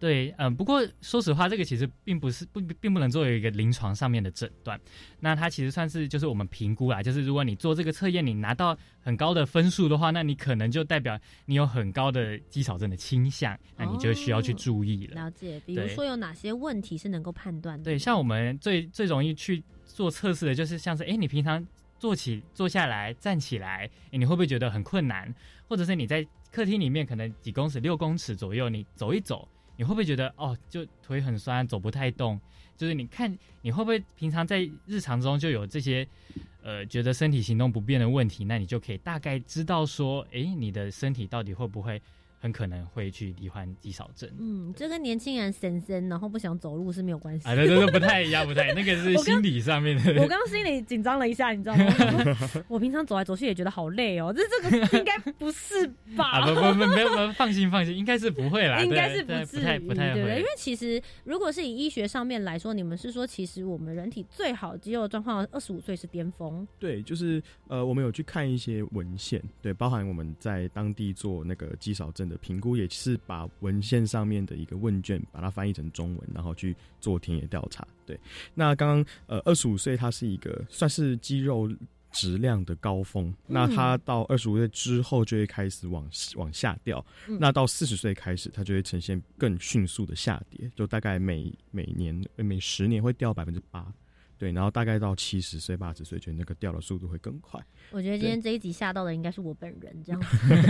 [0.00, 4.80] 对，嗯，不过说实话，这个其实并不是不并不能作为一个临床上面的诊断。
[5.20, 15.26] 那它其实算是就是我们评估啦，就是如果你做这个测验，你拿到很高的分数的话，那你可能就代表你有很高的肌少症的倾向，那你就需要去注意了。
[15.26, 17.84] 了解，比如说有哪些问题是能够判断的？
[17.84, 21.62] 对，像我们最最容易去做测试的就是像是，哎，你平常
[21.98, 25.30] 坐起坐下来站起来，你会不会觉得很困难？
[25.68, 29.46] 或者是你在客厅里面，可能几公尺、六公尺左右，你走一走，
[29.80, 32.38] 你会不会觉得哦，就腿很酸，走不太动？
[32.76, 36.06] 就是你看，你会不会平常在日常中就有这些，
[36.62, 38.44] 呃，觉得身体行动不便的问题？
[38.44, 41.98] 那你就可以大概知道说，诶，你的身体到底会不会？
[42.40, 44.28] 很可能会去罹患肌少症。
[44.38, 47.46] 嗯，这跟年轻人神神然后不想走路是没有关系。
[47.46, 50.20] 啊，对对对，不太一样，不太，那个是 心理上面的。
[50.22, 51.84] 我刚刚心里紧张了一下，你知道吗？
[52.66, 56.24] 我平常走来走去也觉得好累哦，这这个应该不是吧？
[56.40, 60.36] 啊，不不不，没有没有，放心放心，应该是不会啦，应该是不至于，不太对对？
[60.38, 66.66] 因为其实如果是以医学上面来说，你们是说其实我们人体最好肌肉状况，二十五岁是巅峰。
[66.78, 73.00] 对，就是呃，我们有去看一些文献，对，包含我们在当地做那个肌少症的评估，也是。
[73.00, 77.88] 是把文献上面的一个问卷，把它翻译成中文，然后去做田野调查。
[78.04, 78.20] 对，
[78.52, 81.66] 那刚刚呃，二十五岁，它是一个算是肌肉
[82.12, 83.34] 质量的高峰。
[83.46, 87.02] 那它到二十五岁之后，就会开始往往下掉。
[87.26, 93.90] 那到四十岁开始，它就会呈现更迅速的下跌，就大概每每年每十年会掉百分之八。
[94.40, 97.60] 对，然后大概到七十岁、八十岁，觉得那个掉的速度会更快。
[97.90, 100.20] 我觉得今天这一集吓到的应该是我本人，这样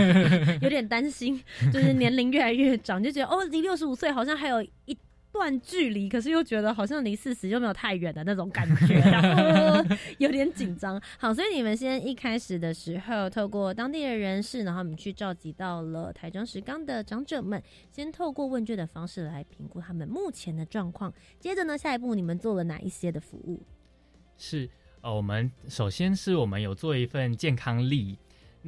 [0.61, 1.41] 有点担心，
[1.73, 4.99] 就是年龄越来越长，就觉得哦，离六十五岁好像还有一。
[5.33, 11.01] 段距离，可是又觉得好像离四十又没有太远的那种感觉， 然后有点紧张。
[11.19, 17.63] 好，所以你们先一开始的时候，透过当地的人士，然后你们去召集到了台中石冈的长者们，
[17.93, 21.13] 先透过问卷的方式来评估他们目前的状况。
[21.39, 23.63] 接着呢，下一步你们做了哪一些的服务？
[24.37, 24.69] 是
[25.01, 28.19] 呃，我们首先是我们有做一份健康力，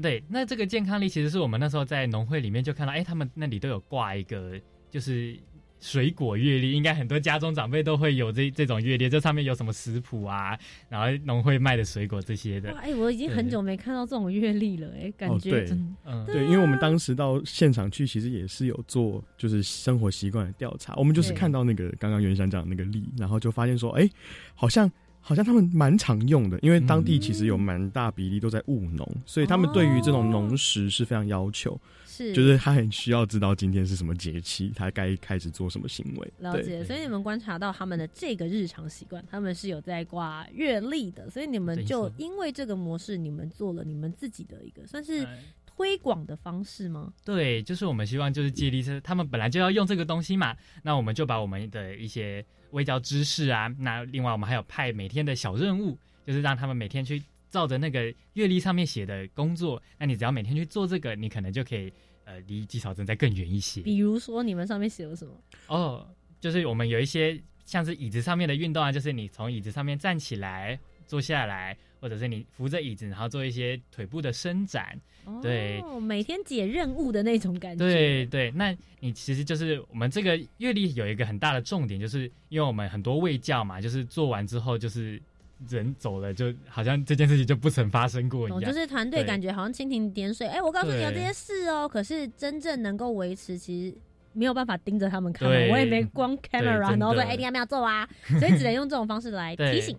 [0.01, 5.37] 对，那这个健康力其实是我们那时候在农会里面就看到，哎，他们那里都有挂一个，就是。
[5.83, 10.57] 水果月历，应该很多家中长辈都会有这这种月历，这上面有什么食谱啊，
[10.89, 12.71] 然后农会卖的水果这些的。
[12.79, 24.09] 哎，我已经很久没看到这种月历了，哎，感觉真嗯，对，因为我们当时到现场去，其实也是有做就是生活习惯的调查，我们就是看到那个刚刚袁山讲那个历，然后就发现说，哎，
[24.55, 24.91] 好像。
[25.25, 31.81] 好像他们蛮常用的，因为当地其实有蛮大比例都在务农，所以他们对于这种农时是非常要求，
[32.13, 36.33] 是就是他很需要知道今天是什么节气，他该开始做什么行为。
[36.39, 45.27] 了解，所以你们观察到他们的这个日常习惯，他们是有在挂月历的，所以你们就因为这个模式，你们做了你们自己的一个算是
[45.65, 47.13] 推广的方式吗？
[47.25, 52.45] 对，就是我们希望就是借力是他们本来就要用这个东西嘛，那我们就把我们的一些。
[52.73, 59.79] 微教知识啊，那另外我们还有派每天的小任务，就是让他们每天去照着那个月历上面写的工作。
[59.99, 61.93] 那你只要每天去做这个，你可能就可以
[62.33, 63.83] 呃离积少针再更远一些。
[63.83, 65.33] 比如说你们上面写了什么？
[65.67, 66.07] 哦，
[66.41, 71.77] 就是我们有一些像是椅子上面的运动啊，就是你从椅子上面站起来、坐下来。
[72.03, 75.01] 或者是你扶着椅子，然后做一些腿部的伸展，
[75.41, 77.85] 对，每天解任务的那种感觉。
[77.85, 85.23] 对对，那你其实就是我们这个阅历有一个很大的重点，就是因为我们很多卫教嘛，就是做完之后就是
[85.69, 88.61] 人走了，就好像这件事情就不曾发生过一样。
[88.61, 93.97] 就是团队感觉好像蜻蜓点水，哎，我告诉你有这些事哦，可是真正能够维持，其实
[94.33, 98.09] 没有办法盯着他们看，我也没光 camera，然后说哎，你要不要做啊？
[98.39, 99.99] 所以只能用这种方式来提醒。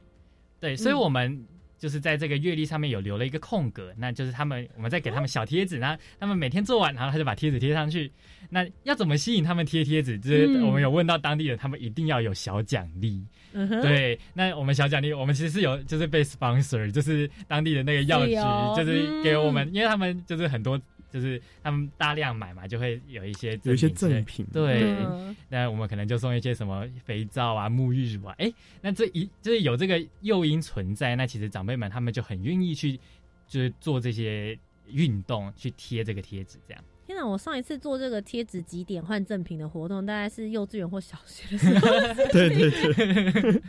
[0.59, 1.45] 对，所以我们。
[1.84, 8.10] 就是在这个月历上面有留了一个空格，那就是他们，我们再给他们小贴纸，然后他们每天做完，然后他就把贴纸贴上去。
[8.52, 10.18] 那要怎么吸引他们贴贴纸？
[10.18, 13.22] 就是我们有问到当地人，他们一定要有小奖励。
[13.52, 18.34] 对，那我们小奖励，我们其实是有就是被 sponsor，就是当地的那个药局，
[18.78, 20.80] 就是给我们，因为他们就是很多。
[21.14, 24.43] 就是他们大量买嘛，就会有一些有一些赠品。
[24.51, 24.97] 对，
[25.47, 28.34] 那我们可能就送一些什么肥皂啊、沐浴乳啊。
[28.39, 28.51] 哎，
[28.82, 32.99] 那这一就是有这个诱因存在，那其实长辈们他们就很愿意去，
[33.47, 34.57] 就是做这些
[34.88, 36.84] 运动，去贴这个贴纸，这样。
[37.06, 37.28] 天哪！
[37.28, 41.89] 我上一次做这个贴纸几点换赠品的活动，大概是幼稚园或小学的时候。
[42.32, 43.62] 对对对。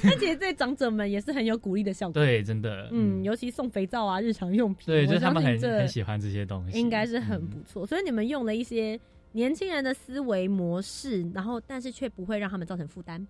[0.04, 2.14] 那其实对长者们也是很有鼓励的效果。
[2.22, 2.88] 对，真的。
[2.92, 7.84] 嗯，尤其送肥皂啊、日常用品，对，就是他们很很喜欢这些东西，应该是很不错。
[7.84, 8.98] 所以你们用了一些
[9.32, 13.26] 年轻人的思维模式，然后但是却不会让他们造成负担。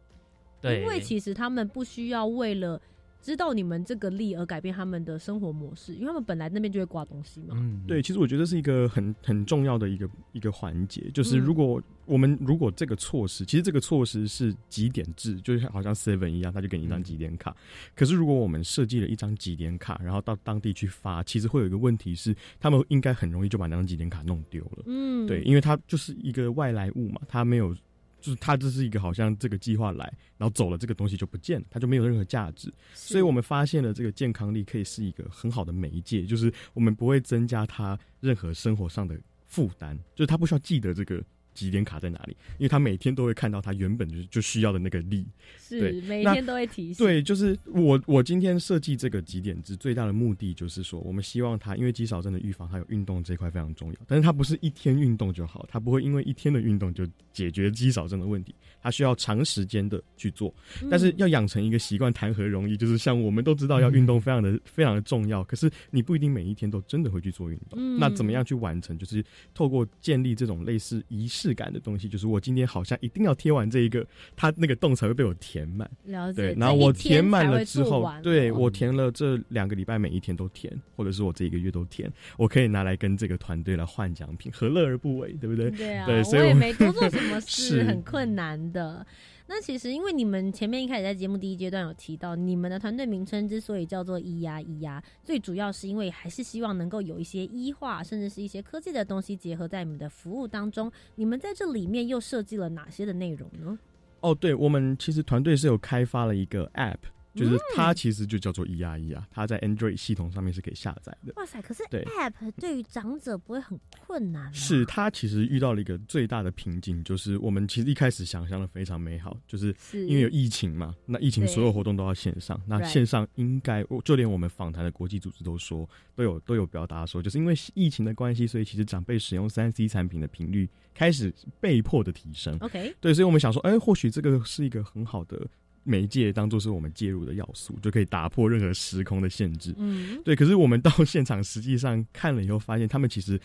[0.61, 2.81] 对，因为其实他们不需要为了。
[3.23, 7.55] 知道你们这个力而改变他们的生活模式，因为他们本来那边就会挂东西嘛。
[7.59, 17.57] 嗯，对，其实我觉得是一个很很重要的一个一个环节，就是如果我们如果这个措施，其实这个措施是几点制，就是好像 Seven 一样，他就给你一张几点卡。
[17.95, 24.85] 可是如果我们设计了一张几点卡，然后到当地去发，其实会有一个问题是，他们应该很容易就把那张几点卡弄丢了。
[24.87, 27.77] 嗯，对，因为它就是一个外来物嘛，它没有。
[28.21, 30.05] 就是它这是一个好像这个计划来，
[30.37, 32.73] 然后走了，这个东西就不见了，它就没有任何价值。
[32.95, 41.23] 所以我们发现了这个健康力可以是一个很好的媒介，就是我们不会增加他任何生活上的负担，就是他不需要记得这个。
[41.61, 42.37] 几点卡在哪里？
[42.59, 45.27] 因为他每天都会看到他原本就就需要的那个力，
[45.59, 47.07] 是每天都会提醒。
[47.07, 60.53] 对，就是我我今天设计这个几点制最大的目的就是说，我们希望他因为肌少症的预防，他有运动这一块非常重要，但是他不是一天运动就好，他不会因为一天的运动就解决肌少症的问题，他需要长时间的去做。
[60.91, 62.77] 但是要养成一个习惯，谈何容易？
[62.77, 67.99] 就是像我们都知道要运动非常的非常的重要，可是你不一定每一天都真的会去做运动。
[67.99, 68.99] 那怎么样去完成？
[68.99, 69.23] 就是
[69.55, 71.51] 透过建立这种类似仪式。
[71.61, 74.07] 感的东西，就是我今天好像一定要贴完这一个，
[74.37, 75.91] 它那个洞才会被我填满。
[76.35, 85.33] 对，然后我填满了之后，对我填了这两个礼拜，每一天都填，或者是我这一个月都填，我可以拿来跟这个团队来换奖品，何乐而不为？
[85.35, 85.71] 对不对？
[85.73, 89.05] 对啊，对，所以我也没多做什么事， 很困难的。
[89.47, 100.91] 那其实，因为你们前面一开始在节目第一阶段有提到，你们的团队名称之所以叫做“咿呀咿呀”，最主要是因为还是希望能够有一些医化，甚至是一些科技的东西结合在你们的服务当中。
[101.17, 103.79] 你们在这里面又设计了哪些的内容呢？
[104.21, 106.99] 哦，对，我们其实团队是有开发了一个 App。
[107.35, 111.33] 就是它其实就叫做 E R E 啊，它在 Android 系统上面是可以下载的。
[111.37, 111.63] 哇塞！
[111.63, 114.53] 可是 App 对于长者不会很困难吗？
[114.53, 132.57] 是它其实遇到了一个最大的瓶颈，就是我们其实一开始想象的非常美好，就是因为有疫情嘛，那疫情所有活动都要线上，那线上应该就连我们访谈的国际组织都说，都有都有表达说，就是因为疫情的关系，所以其实长辈使用三 C 产品的频率开始被迫的提升。
[132.61, 135.47] OK，对，所以我们想说，哎，或许这个是一个很好的。
[135.83, 139.75] 媒介当做是我们介入的要素，就可以打破任何时空的限制。
[139.79, 140.37] 嗯，对。
[140.37, 143.41] 可是我们到现场实际上看了以后，发现他们其实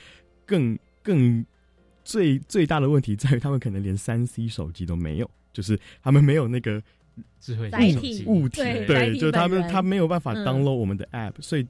[0.46, 1.46] 更更
[2.04, 6.82] 最最大的问题在于他们可能连三 C 手机都没有，就是他们没有那个
[7.40, 11.66] 智慧载手体物体，对就是他们他没有办法嗯 download 我们的 app，、所以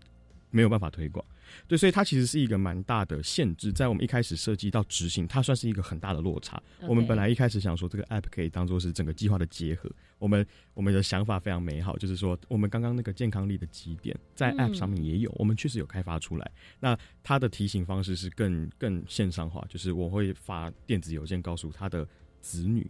[0.49, 1.23] 没有办法推广。
[1.67, 6.61] 对，所以它其实是一个蛮大的限制，在我们一开始设计到执行，它算是一个很大的落差。
[6.87, 9.89] 我们本来一开始想说，这个 app 可以当做是整个计划的结合。
[10.17, 16.51] 我们我们的想法非常美好，就是说，我们刚刚那个健康力的几点在嗯 app 上面也有，我们确实有开发出来。
[16.79, 22.07] 那它的提醒方式是更更线上化，就是我会发电子邮件告诉他的
[22.39, 22.89] 子女，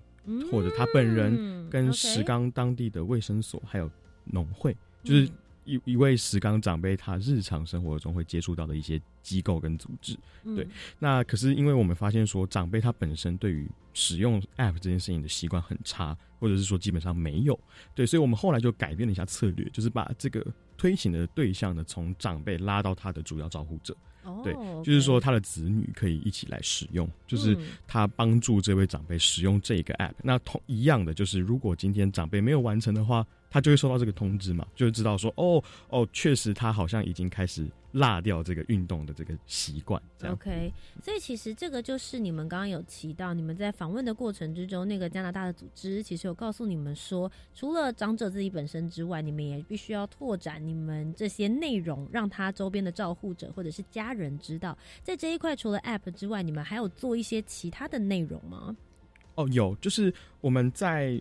[0.51, 3.89] 或者他本人嗯跟石冈当地的卫生所还有
[4.26, 5.32] 农会，就是嗯
[5.66, 10.18] 一一位石冈长辈他日常生活中会接触到的一些机构跟组织。
[10.43, 10.55] 嗯。
[10.55, 10.68] 对
[10.99, 17.59] 那可是因为我们发现说，长辈他本身对于使用 App 这件事情的习惯很差，或者是说基本上没有，
[17.93, 20.45] 对，所以我们后来就改变了一下策略，就是把这个
[20.78, 24.41] 推行的对象呢，从长辈拉到他的主要照护者，哦。
[24.43, 24.53] 对
[24.84, 27.66] 就是说他的子女可以一起来使用，就是嗯。
[27.88, 30.13] 他帮助这位长辈使用这个 app。
[30.22, 33.26] 那同一样的，就是如果今天长辈没有完成的话，
[33.56, 40.34] 他就会收到这个通知嘛，就会知道说，哦哦，确实他好像已经开始落掉这个运动的这个习惯，这样。
[40.36, 54.78] OK，所以其实这个就是你们刚刚有提到，你们在访问的过程之中，那个加拿大的组织其实有告诉你们说，除了长者自己本身之外，你们也必须要拓展你们这些内容，让他周边的照护者或者是家人知道。
[55.01, 58.76] 在这一块，除了 App 之外，你们还有做一些其他的内容吗？
[59.36, 61.18] 哦，有，就是我们在。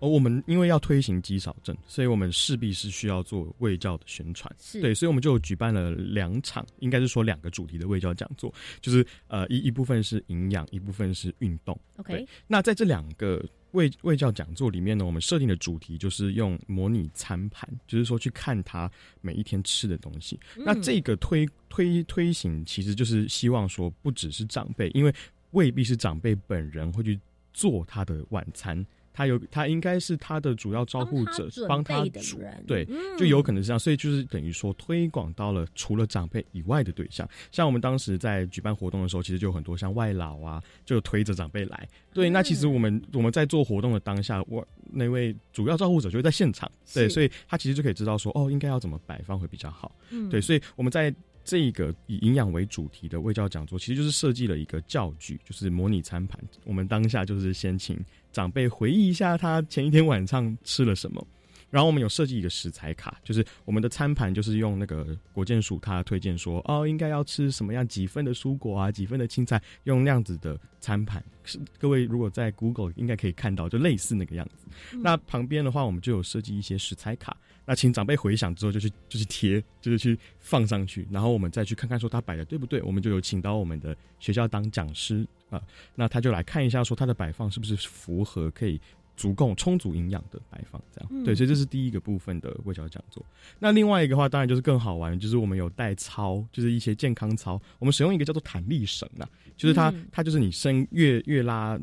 [0.00, 4.54] 哦，我们因为要推行肌少症，所以我们势必是需要做卫教的宣传。
[4.58, 11.78] 是对，所以我们就举办了两场，应该是说两个主题的卫教讲座，就是呃一一部分是营养，一部分是运动。
[11.96, 18.90] OK，那在这两个卫卫教讲座里面呢，我们设定的主题就是用模拟餐盘，就是说去看他
[19.20, 20.38] 每一天吃的东西。
[20.56, 25.12] 那嗯这个推推推行，其实就是希望说，不只是长辈，因为
[25.50, 27.18] 未必是长辈本人会去
[27.52, 28.86] 做他的晚餐。
[29.18, 41.88] 他有，他应该是他的主要照顾者，帮他煮人，对，嗯就有可能是这样，所以就是等于说推广到了除了长辈以外的对象，像我们当时在举办活动的时候，其实就有很多像外老啊，就推着长辈来。
[42.12, 49.90] 对，那其实我们我们在做活动的当下，我那位主要照顾者就会在现场，对，所以他其实就可以知道说，哦，应该要怎么摆放会比较好。
[50.10, 51.12] 嗯对，所以我们在
[51.44, 56.38] 这一个以营养为主题的卫教讲座，其实就是设计了一个教具，就是模拟餐盘。
[56.64, 57.98] 我们当下就是先请
[58.32, 61.26] 长辈回忆一下他前一天晚上吃了什么。
[61.70, 71.22] 然后我们有设计一个食材卡，就是我们的餐盘就是用那个国健署他推荐说，哦，应该要吃什么样几份的蔬果啊，几份的青菜，用那样子的餐盘。
[71.44, 74.66] 是各位如果在 Google 应该可以看到，就类似那个样子。
[74.96, 77.36] 那旁边的话，我们就有设计一些食材卡，
[77.68, 85.60] 那请长辈回想之后就去就去贴，就是去放上去，然后我们再去看看说他摆的对不对，我们就有请到我们的学校当讲师啊、
[85.94, 88.80] 那他就来看一下说他的摆放是不是符合可以。
[89.18, 93.20] 足够充足营养的摆放，这样、嗯对，所以这是第一个部分的卫教讲座。
[93.58, 101.76] 那另外一个话，当然就是更好玩，就是我们有带操，就是一些健康操，我们使用一个叫做弹力绳啊，就是它、嗯它就是你伸越越拉，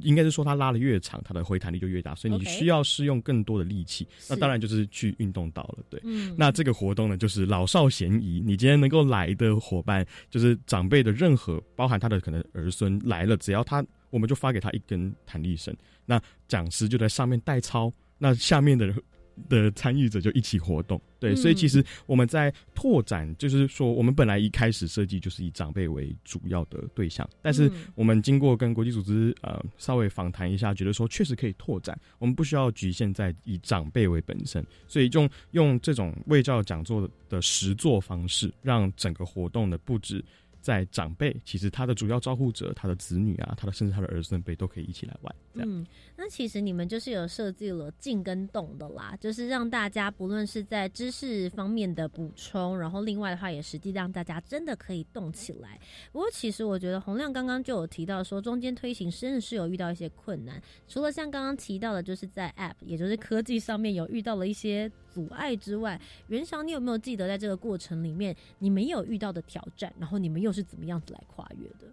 [0.00, 4.06] 应该是说它拉的越长，它的回弹力就越大，所以你需要是用更多的力气。
[4.28, 6.00] 那当然就是去运动到了，对。
[6.04, 8.42] 嗯那这个活动呢，就是老少咸宜。
[8.44, 15.74] 你今天能够来的伙伴，就是长辈的任何，包含他的可能儿孙来了，只要他，我们就发给他一根弹力绳。
[16.04, 19.02] 那讲师就在上面代操，那下面的人
[19.48, 21.00] 的参与者就一起活动。
[21.18, 40.24] 对，嗯所以其实我们在拓展，就是说，我们本来一开始设计就是以长辈为主要的对象，但是嗯我们经过跟国际组织呃稍微访谈一下，觉得说确实可以拓展，我们不需要局限在以长辈为本身，所以用用这种卫教讲座的实作方式，让整个活动的布置。
[40.66, 45.86] 在长辈，其实他的主要照顾者，他的子女啊，他的甚至他的儿孙辈都可以一起来玩，嗯，
[46.16, 55.80] 那其实你们就是有设计了静跟动的啦，就是让大家不论是在知识方面的补充，然后另外的话也实际让大家真的可以动起来。
[56.10, 71.86] 不过其实我觉得洪亮刚刚就有提到说，中间推行真的是有遇到一些困难，除了像刚刚提到的，就是在 App 也就是科技上面有遇到了一些阻碍之外，袁翔你有没有记得在这个过程里面你们有遇到的挑战，然后你们又是怎么样子来跨越的？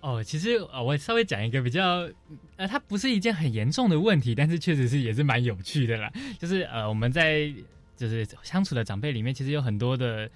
[0.00, 2.08] 哦，其实呃，我稍微讲一个比较，
[2.56, 6.12] 呃，它不是一件很严重的问题，但是确实是也是蛮有趣的啦。
[6.38, 7.52] 就是呃，我们在
[7.96, 10.30] 就是相处的长辈里面，其实有很多的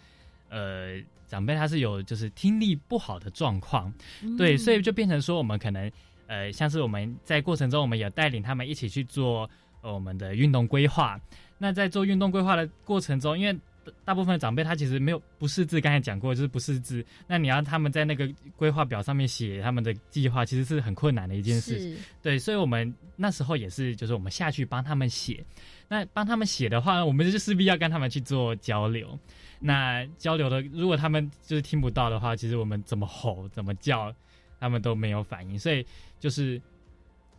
[0.49, 3.93] 呃长辈他是有就是听力不好的状况，
[4.37, 5.91] 对，所以就变成说我们可能
[6.27, 9.49] 呃，像是我们在过程中，我们有带领他们一起去做、
[9.81, 11.21] 呃、我们的运动规划。
[11.59, 13.57] 那在做运动规划的过程中，因为
[14.05, 21.97] 大部分的长辈他其实没有不识字，刚才讲过就是不识字，那你要他们在那个规划表上面写他们的计划，其实是很困难的一件事。
[22.21, 25.45] 对，所以我们那时候也是，就是我们下去帮他们写。
[25.89, 29.19] 那帮他们写的话，我们就势必要跟他们去做交流。
[29.61, 34.13] 那交流的，如果他们就是听不到的话，其实我们怎么吼、怎么叫，
[34.59, 35.59] 他们都没有反应。
[35.59, 35.85] 所以
[36.19, 36.61] 就是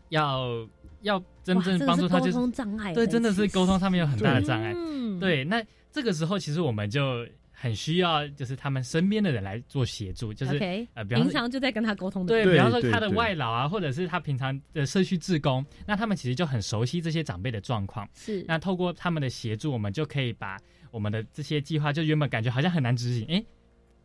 [0.10, 0.68] 要
[1.02, 2.94] 要真正帮助他，就是沟通障碍。
[2.94, 4.72] 对，真的是沟通上面有很大的障碍。
[5.20, 5.62] 对，那
[5.94, 10.58] 这个时候其实我们就很需要，就是他们身边的人来做协助，就是
[10.96, 12.26] 呃，平常就在跟他沟通。
[12.26, 18.10] 对，比方说他的外老啊，或者是他平常的社区志工，那他们其实就很熟悉这些长辈的状况。
[18.14, 20.58] 是，那透过他们的协助，我们就可以把。
[20.92, 23.44] 我们的这些计划就原本感觉好像很难执行，哎，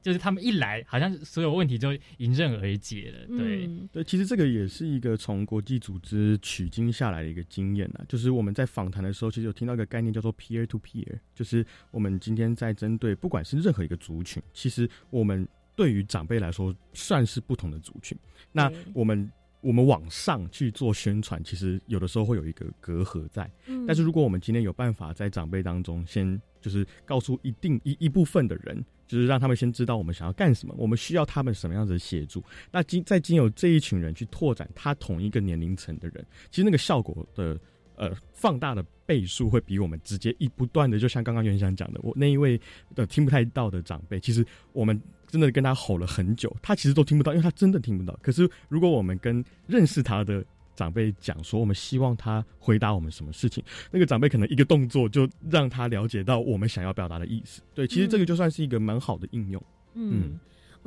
[0.02, 3.36] 就是他们一来，好像所有问题就迎刃而解了。
[3.36, 8.04] 对对，其实这个也是一个从国际组织取经下来的一个经验啊。
[8.08, 18.16] 就是我们在访谈的时候，其实有听到一个概念叫做 peer to peer，就是我们今天在针对不管是任何一个族群，其实我们对于长辈来说算是不同的族群。
[18.52, 19.30] 那我们。
[19.60, 23.50] 我们往上去做宣传，其实有的时候会有一个隔阂在。
[23.66, 32.42] 嗯，但是如果我们今天有办法在长辈当中，先就是告诉一定一一部分的人，就是让他们先知道我们想要干什么，我们需要他们什么样子的协助。
[32.70, 37.58] 那经在经由这一群人去拓展他同一个年龄层的人，其实那个效果的
[37.96, 42.60] 呃放大的倍数会比我们直接一不断的，就像刚刚袁想讲的，我那一位
[42.94, 45.00] 的听不太到的长辈，其实我们。
[45.28, 48.18] 真的跟他吼了很久，他其实都听不到，因为他真的听不到。
[48.22, 57.62] 可是如果我们跟认识他的长辈讲说，我们希望他回答我们什么事情，那个长辈可能一个动作就让他了解到我们想要表达的意思。
[57.74, 59.62] 对，其实这个就算是一个蛮好的应用。
[59.94, 60.38] 嗯。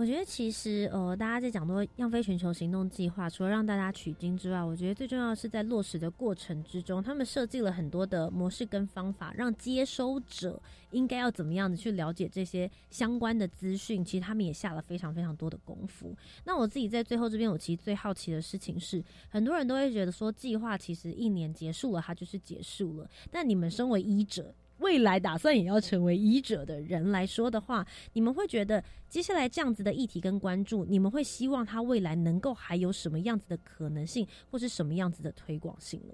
[0.01, 14.03] 我觉得其实呃，大家在讲多样飞全球行动计划，除了让大家取经之外，我觉得最重要的是在落实的过程之中，他们设计了很多的模式跟方法，让接收者应该要怎么样的去了解这些相关的资讯。
[14.03, 16.17] 其实他们也下了非常非常多的功夫。
[16.45, 23.07] 那我自己在最后这边，我其实最好奇的事情是，很多人都会觉得说，计划其实一年结束了，它就是结束了。
[23.29, 24.51] 但你们身为医者，
[24.81, 36.13] 未来打算也要成为医者的人来说的话，你们会觉得接下来这样子的议题跟关注，你们会希望他未来能够还有什么样子的可能性，或是什么样子的推广性呢？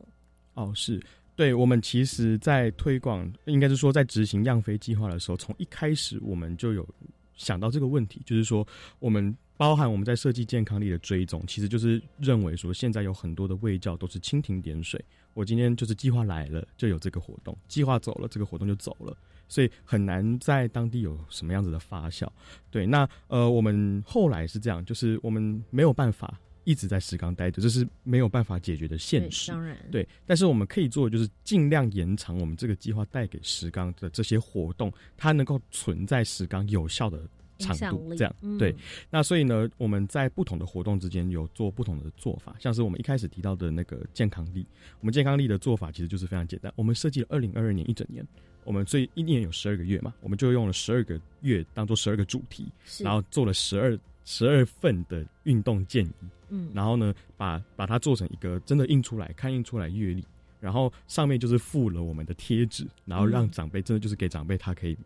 [0.53, 1.01] 哦，是
[1.35, 6.87] 对我们其实，在推广，应该是说在执行样飞计划的时候，从一开始我们就有
[7.35, 8.67] 想到这个问题，就是说
[8.99, 15.03] 我们包含我们在设计健康力的追踪，其实就是认为说现在有很多的卫教都是蜻蜓点水。
[15.33, 19.15] 我今天就是计划来了就有这个活动，计划走了这个活动就走了，
[19.47, 22.27] 所以很难在当地有什么样子的发酵。
[22.71, 29.51] 对，那呃，我们后来是这样，就是我们没有办法一直在石冈待着，这是没有办法解决的现实。
[29.51, 37.27] 当然，对，但是我们可以做的就是尽量延长我们这个计划带给石冈的这些活动，它能够存在石冈有效的。
[37.57, 38.75] 长度这样对，
[39.09, 44.65] 那所以呢，我们在不同的活动之间有做不同的做法，像是我们一开始提到的那个健康力，
[44.99, 48.25] 我们健康力的做法其实就是非常简单，我们设计了二零二二年一整年，
[48.63, 52.67] 我们所以一年有十二个月嘛，我们就用了十二个月当做十二个主题，
[52.99, 56.11] 然后做了十二十二份的运动建议，
[56.49, 60.23] 嗯，然后呢，把把它做成一个真的印出来，看印出来阅历，
[60.59, 64.97] 然后上面就是附了我们的贴纸，然后让长辈真的就是给长辈他可以。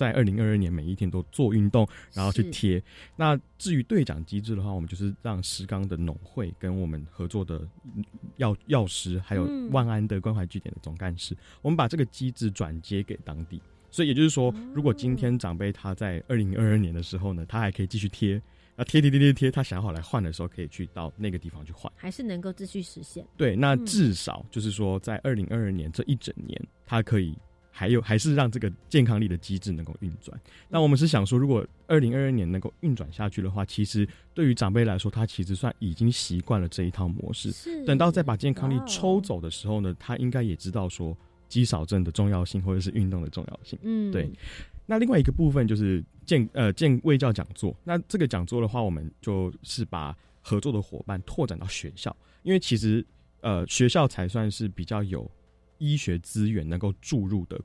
[0.00, 2.82] 在二零二二年每一天都做运动，然后去贴。
[3.16, 7.68] 那至于兑奖机制的话，我们就是让石冈的农会跟我们合作的
[8.38, 13.60] 药药师，还有万安的关怀据点的总干事，我们把这个机制转接给当地。
[13.90, 18.40] 所以也就是说，如果今天长辈他在二零二二年的时候呢，他还可以继续贴，
[18.76, 23.22] 那贴贴贴贴贴，他想好来换的时候，可以去到那个地方去换，还是能够继续实现。
[23.36, 27.36] 对，那至少就是说，在二零二二年这一整年，他可以。
[27.80, 30.38] 还有，还是让这个健康力的机制能够运转。
[30.68, 37.50] 那我们是想说，如果二零二二年能够运转下去的话，其实对于长辈来说，他其实算已经习惯了这一套模式。
[37.86, 41.16] 等到再把健康力抽走的时候呢，他应该也知道说
[41.48, 43.78] 肌少症的重要性，或者是运动的重要性。
[43.80, 44.30] 嗯，对。
[44.84, 47.74] 那另外一个部分就是健呃健卫教讲座。
[47.82, 53.02] 那这个讲座的话，我们就是把合作的伙伴拓展到学校，因为其实
[53.40, 55.26] 呃学校才算是比较有。
[55.80, 57.60] 医学资源能够注入的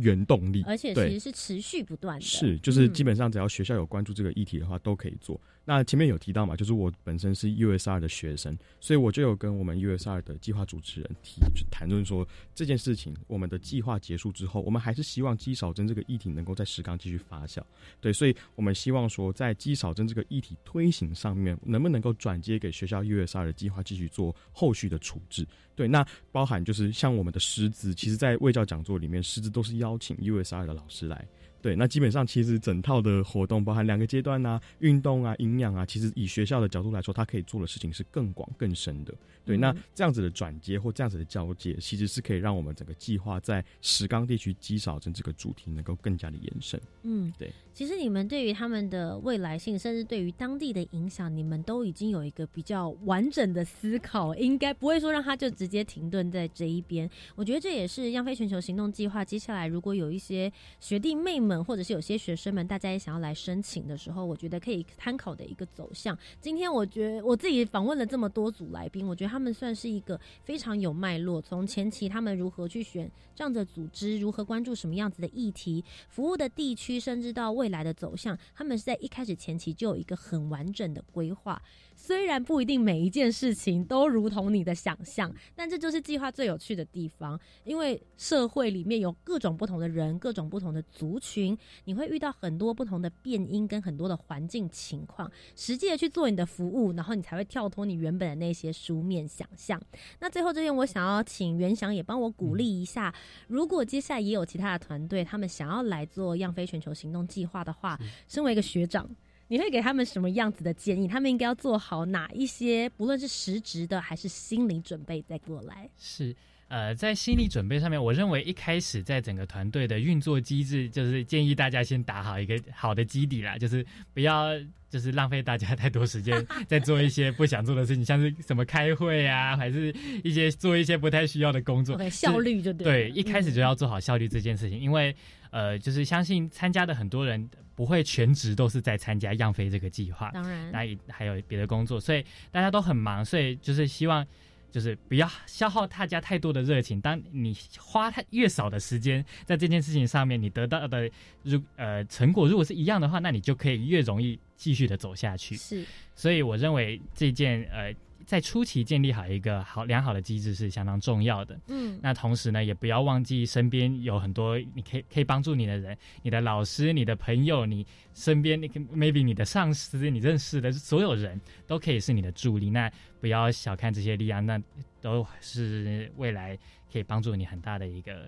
[0.00, 2.24] 原动力，而且其实是持续不断的。
[2.24, 5.40] 是，就是基本上只要学校有关注这个议题的话，都可以做。
[5.64, 13.14] 那前面有提到嘛，就是我本身是 USR 的学生，所以我就有跟我们 USR 的计划主持人提谈论说这件事情。
[13.26, 17.62] 我们的计划结束之后，我们还是希望肌少症这个议题能够在石冈继续发酵。
[18.00, 25.46] 对，所以我们希望说，在肌少症这个议题推行上面，能不能够转接给学校 USR 的计划继续做后续的处置？
[25.78, 31.24] 对，那包含就是像我们的师资，其实，在卫教讲座里面，师资都是邀请 USR 的老师来。
[31.60, 39.12] 对，那基本上其实整套的活动包含两个阶段啊，运动啊、营养啊，其实以学校的角度来说，它可以做的事情是更广更深的。
[39.44, 46.78] 对，那这样子的转接或这样子的交接，其实是可以让我们整个计划在石冈地区积少成这个主题能够更加的延伸。
[47.02, 47.50] 嗯，对。
[47.72, 57.08] 其实你们对于他们的未来性，甚至对于当地的影响，你们都已经有一个比较完整的思考，应该不会说让他就直接停顿在这一边。
[57.34, 66.16] 我觉得这也是央非全球行动计划接下来如果有一些学弟妹们，们或者是有些学生们，大家也想要来申请的时候，我觉得可以参考的一个走向。
[66.42, 81.60] 今天我觉我自己访问了这么多组来宾，我觉得他们算是一个非常有脉络，从前期他们如何去选这样的组织，如何关注什么样子的议题，服务的地区，甚至到未来的走向，他们是在一开始前期就有一个很完整的规划。
[82.00, 87.38] 虽然不一定每一件事情都如同你的想象，但这就是计划最有趣的地方。
[87.64, 91.37] 因为社会里面有各种不同的人，各种不同的族群，
[91.84, 99.80] 你会遇到很多不同的变因跟很多的环境情况，实际的去做你的服务，然后你才会跳脱你原本的那些书面想象。
[100.20, 103.14] 那最后这边，我想要请袁翔也帮我鼓励一下，
[103.46, 109.08] 如果接下来也有其他的团队，他们想要来做样飞全球行动计划的话，身为一个学长。
[109.50, 111.08] 你会给他们什么样子的建议？
[111.08, 115.88] 他们应该要做好哪一些，不论是实质的还是心理准备再过来？
[115.96, 116.36] 是，
[116.68, 124.50] 呃，在心理准备上面，我认为一开始在整个团队的运作机制，就是建议大家先打好一个好的基底啦，就是不要
[124.90, 135.14] 就是浪费大家太多时间 在做一些不想做的事情，像是什么开会啊，还是一些做一些不太需要的工作，效率就对，对一开始就要做好效率这件事情，因为
[135.50, 137.48] 呃，就是相信参加的很多人。
[137.78, 144.26] 不会全职都是在参加样飞这个计划，当然，那还有别的工作，所以大家都很忙，所以就是希望，
[144.70, 147.00] 就是不要消耗大家太多的热情。
[147.00, 151.10] 当你花太越少的时间在这件事情上面，你得到的
[151.42, 155.56] 如呃成果如果是一样的话，那你就可以越容易继续的走下去。
[155.56, 157.94] 是，所以我认为这件呃。
[158.28, 161.58] 在初期建立好一个好良好的机制是相当重要的。
[161.68, 172.68] 嗯，那同时呢，也不要忘记身边有很多你可以可以帮助你的人，你的老师、你的朋友、你身边那个 maybe 你的上司、你认识的所有人都可以是你的助力。
[172.68, 174.60] 那不要小看这些力量，那
[175.00, 176.54] 都是未来
[176.92, 178.26] 可以帮助你很大的一个。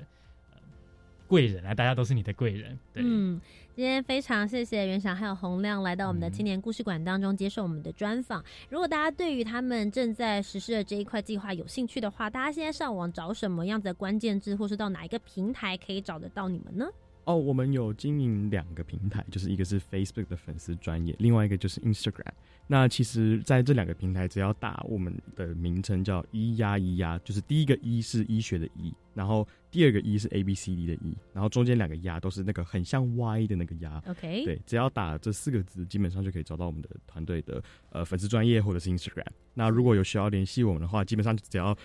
[1.31, 2.77] 贵人啊，大家都是你的贵人。
[2.93, 3.41] 对嗯，
[3.77, 8.45] 今天非常谢谢袁翔还有洪亮来到我们的青年故事馆当中接受我们的专访。
[8.69, 16.89] 如果大家对于他们正在实施的这一块计划有兴趣的话，大家现在上网找什么样子的关键字，或是到哪一个平台可以找得到你们呢？
[17.25, 22.33] 哦，我们有经营两个平台，就是一个是 Facebook 的粉丝专业，另外一个就是 Instagram。
[22.67, 34.01] 那其实，在这两个平台，只要打我们的名称叫“一呀一呀”，就是第一个“一”是医学的“医”，然后第二个“一”是 A B C D 的“一”，然后中间两个“呀”都是那个很像 Y 的那个“呀”。
[34.07, 37.61] OK，对，只要打这四个字，基本上就可以找到我们的团队的
[37.91, 39.27] 呃粉丝专业或者是 Instagram。
[39.55, 41.77] 那如果有需要联系我们的话，基本上只要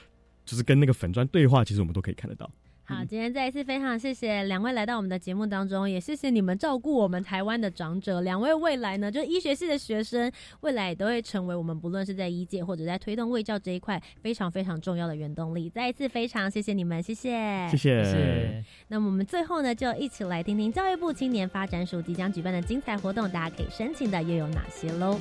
[0.45, 2.49] 就是跟那个粉专对话，其实我们都可以看得到。
[2.87, 8.21] 好，今天再一次非常谢谢两位来到我们的节目当中，也谢谢你们照顾我们台湾的长者。
[8.21, 10.31] 两位未来呢，就医学系的学生，
[10.61, 15.67] 未来也都会成为我们不论是在医界或者在推动卫教这一块非常非常重要的原动力。
[15.67, 18.63] 再一次非常谢谢你们，谢谢，谢谢。
[18.89, 25.19] 那么我们最后呢，就一起来听听教育部青年发展署即将举办的精彩活动，大家可以申请的又有哪些喽？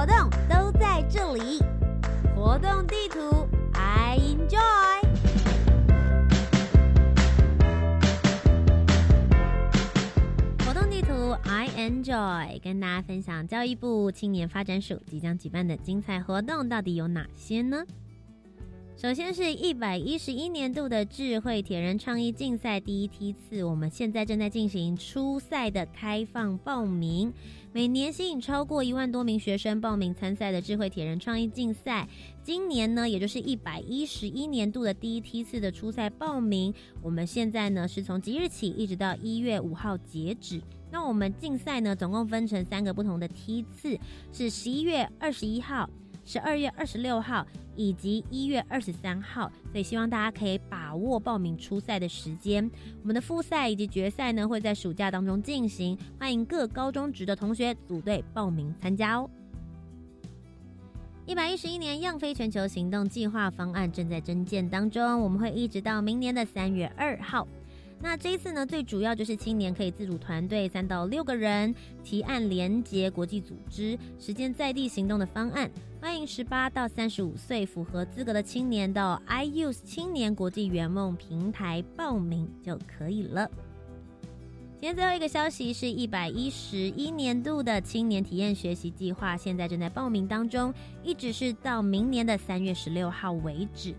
[0.00, 0.16] 活动
[0.48, 1.62] 都在这里，
[2.34, 4.56] 活动地图 I enjoy。
[10.64, 17.84] 活动地图 I enjoy，跟大家分享教育部青年发展署即将举办的精彩活动到底有哪些呢？
[19.00, 27.32] 首先是一百一十一年度的智慧铁人创意竞赛第一梯次，我们现在正在进行初赛的开放报名。
[27.72, 32.06] 每年吸引超过一万多名学生报名参赛的智慧铁人创意竞赛，
[32.44, 40.60] 今年呢，也就是一百一十一年度的第一梯次的初赛报名，我们现在呢是从即日起一直到一月五号截止。
[40.90, 43.98] 那我们竞赛呢，总共分成三个不同的梯次，
[44.30, 45.88] 是十一月二十一号。
[46.30, 52.70] 十二月二十六号以及一月二十三号，所以希望大家可以把握报名初赛的时间。
[53.02, 59.28] 我们的复赛以及决赛呢，会在暑假当中进行，欢迎各高中职的同学组队报名参加哦。
[61.26, 67.44] 一百一十一年样飞全球行动计划方案正在征建当中，我们会一直到明年的三月二号。
[68.02, 75.70] 那这一次呢，最主要就是青年可以自主团队三到六个人，提案连接国际组织，实践在地行动的方案。
[76.00, 83.48] 欢迎十八到三十五岁符合资格的青年到 iUse 青年国际圆梦平台报名就可以了。
[84.80, 90.72] 今天最后一个消息是，一百一十一年度的青年体验学习计划现在正在报名当中，
[91.04, 93.94] 一直是到明年的三月十六号为止。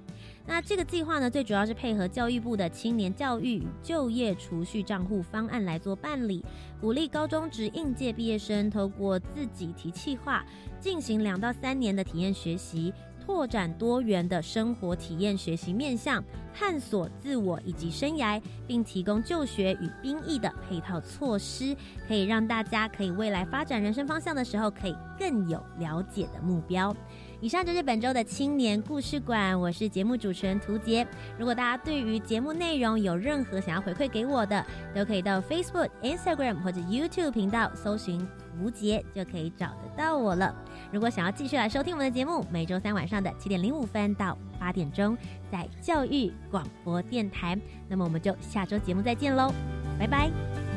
[0.54, 6.43] 那这个计划呢，最主要是配合教育部的青年教育与就业储蓄账户方案来做办理，
[6.82, 10.43] 鼓励高中职应届毕业生透过自己提计划，
[10.78, 12.93] 进行两到三年的体验学习。
[13.26, 16.22] 拓展多元的生活体验学习面向，
[16.54, 21.74] 探索自我以及生涯，并提供就学与兵役的配套措施，
[22.10, 26.93] 可以让大家可以未来发展人生方向的时候，可以更有了解的目标。
[27.42, 31.06] 以上就是本周的青年故事馆，我是节目主持人涂杰。
[31.39, 34.64] 如果大家对于节目内容有任何想要回馈给我的，
[34.94, 38.20] 都可以到 Facebook、Instagram 或者 YouTube 频道搜寻
[38.56, 40.54] 涂杰，就可以找得到我了。
[40.92, 45.18] 如果想要继续来收听我们的节目，每周三晚上的七点零五分到八点钟，
[45.52, 47.58] 在教育广播电台。
[47.89, 49.52] 那么我们就下周节目再见喽，
[49.98, 50.70] 拜拜。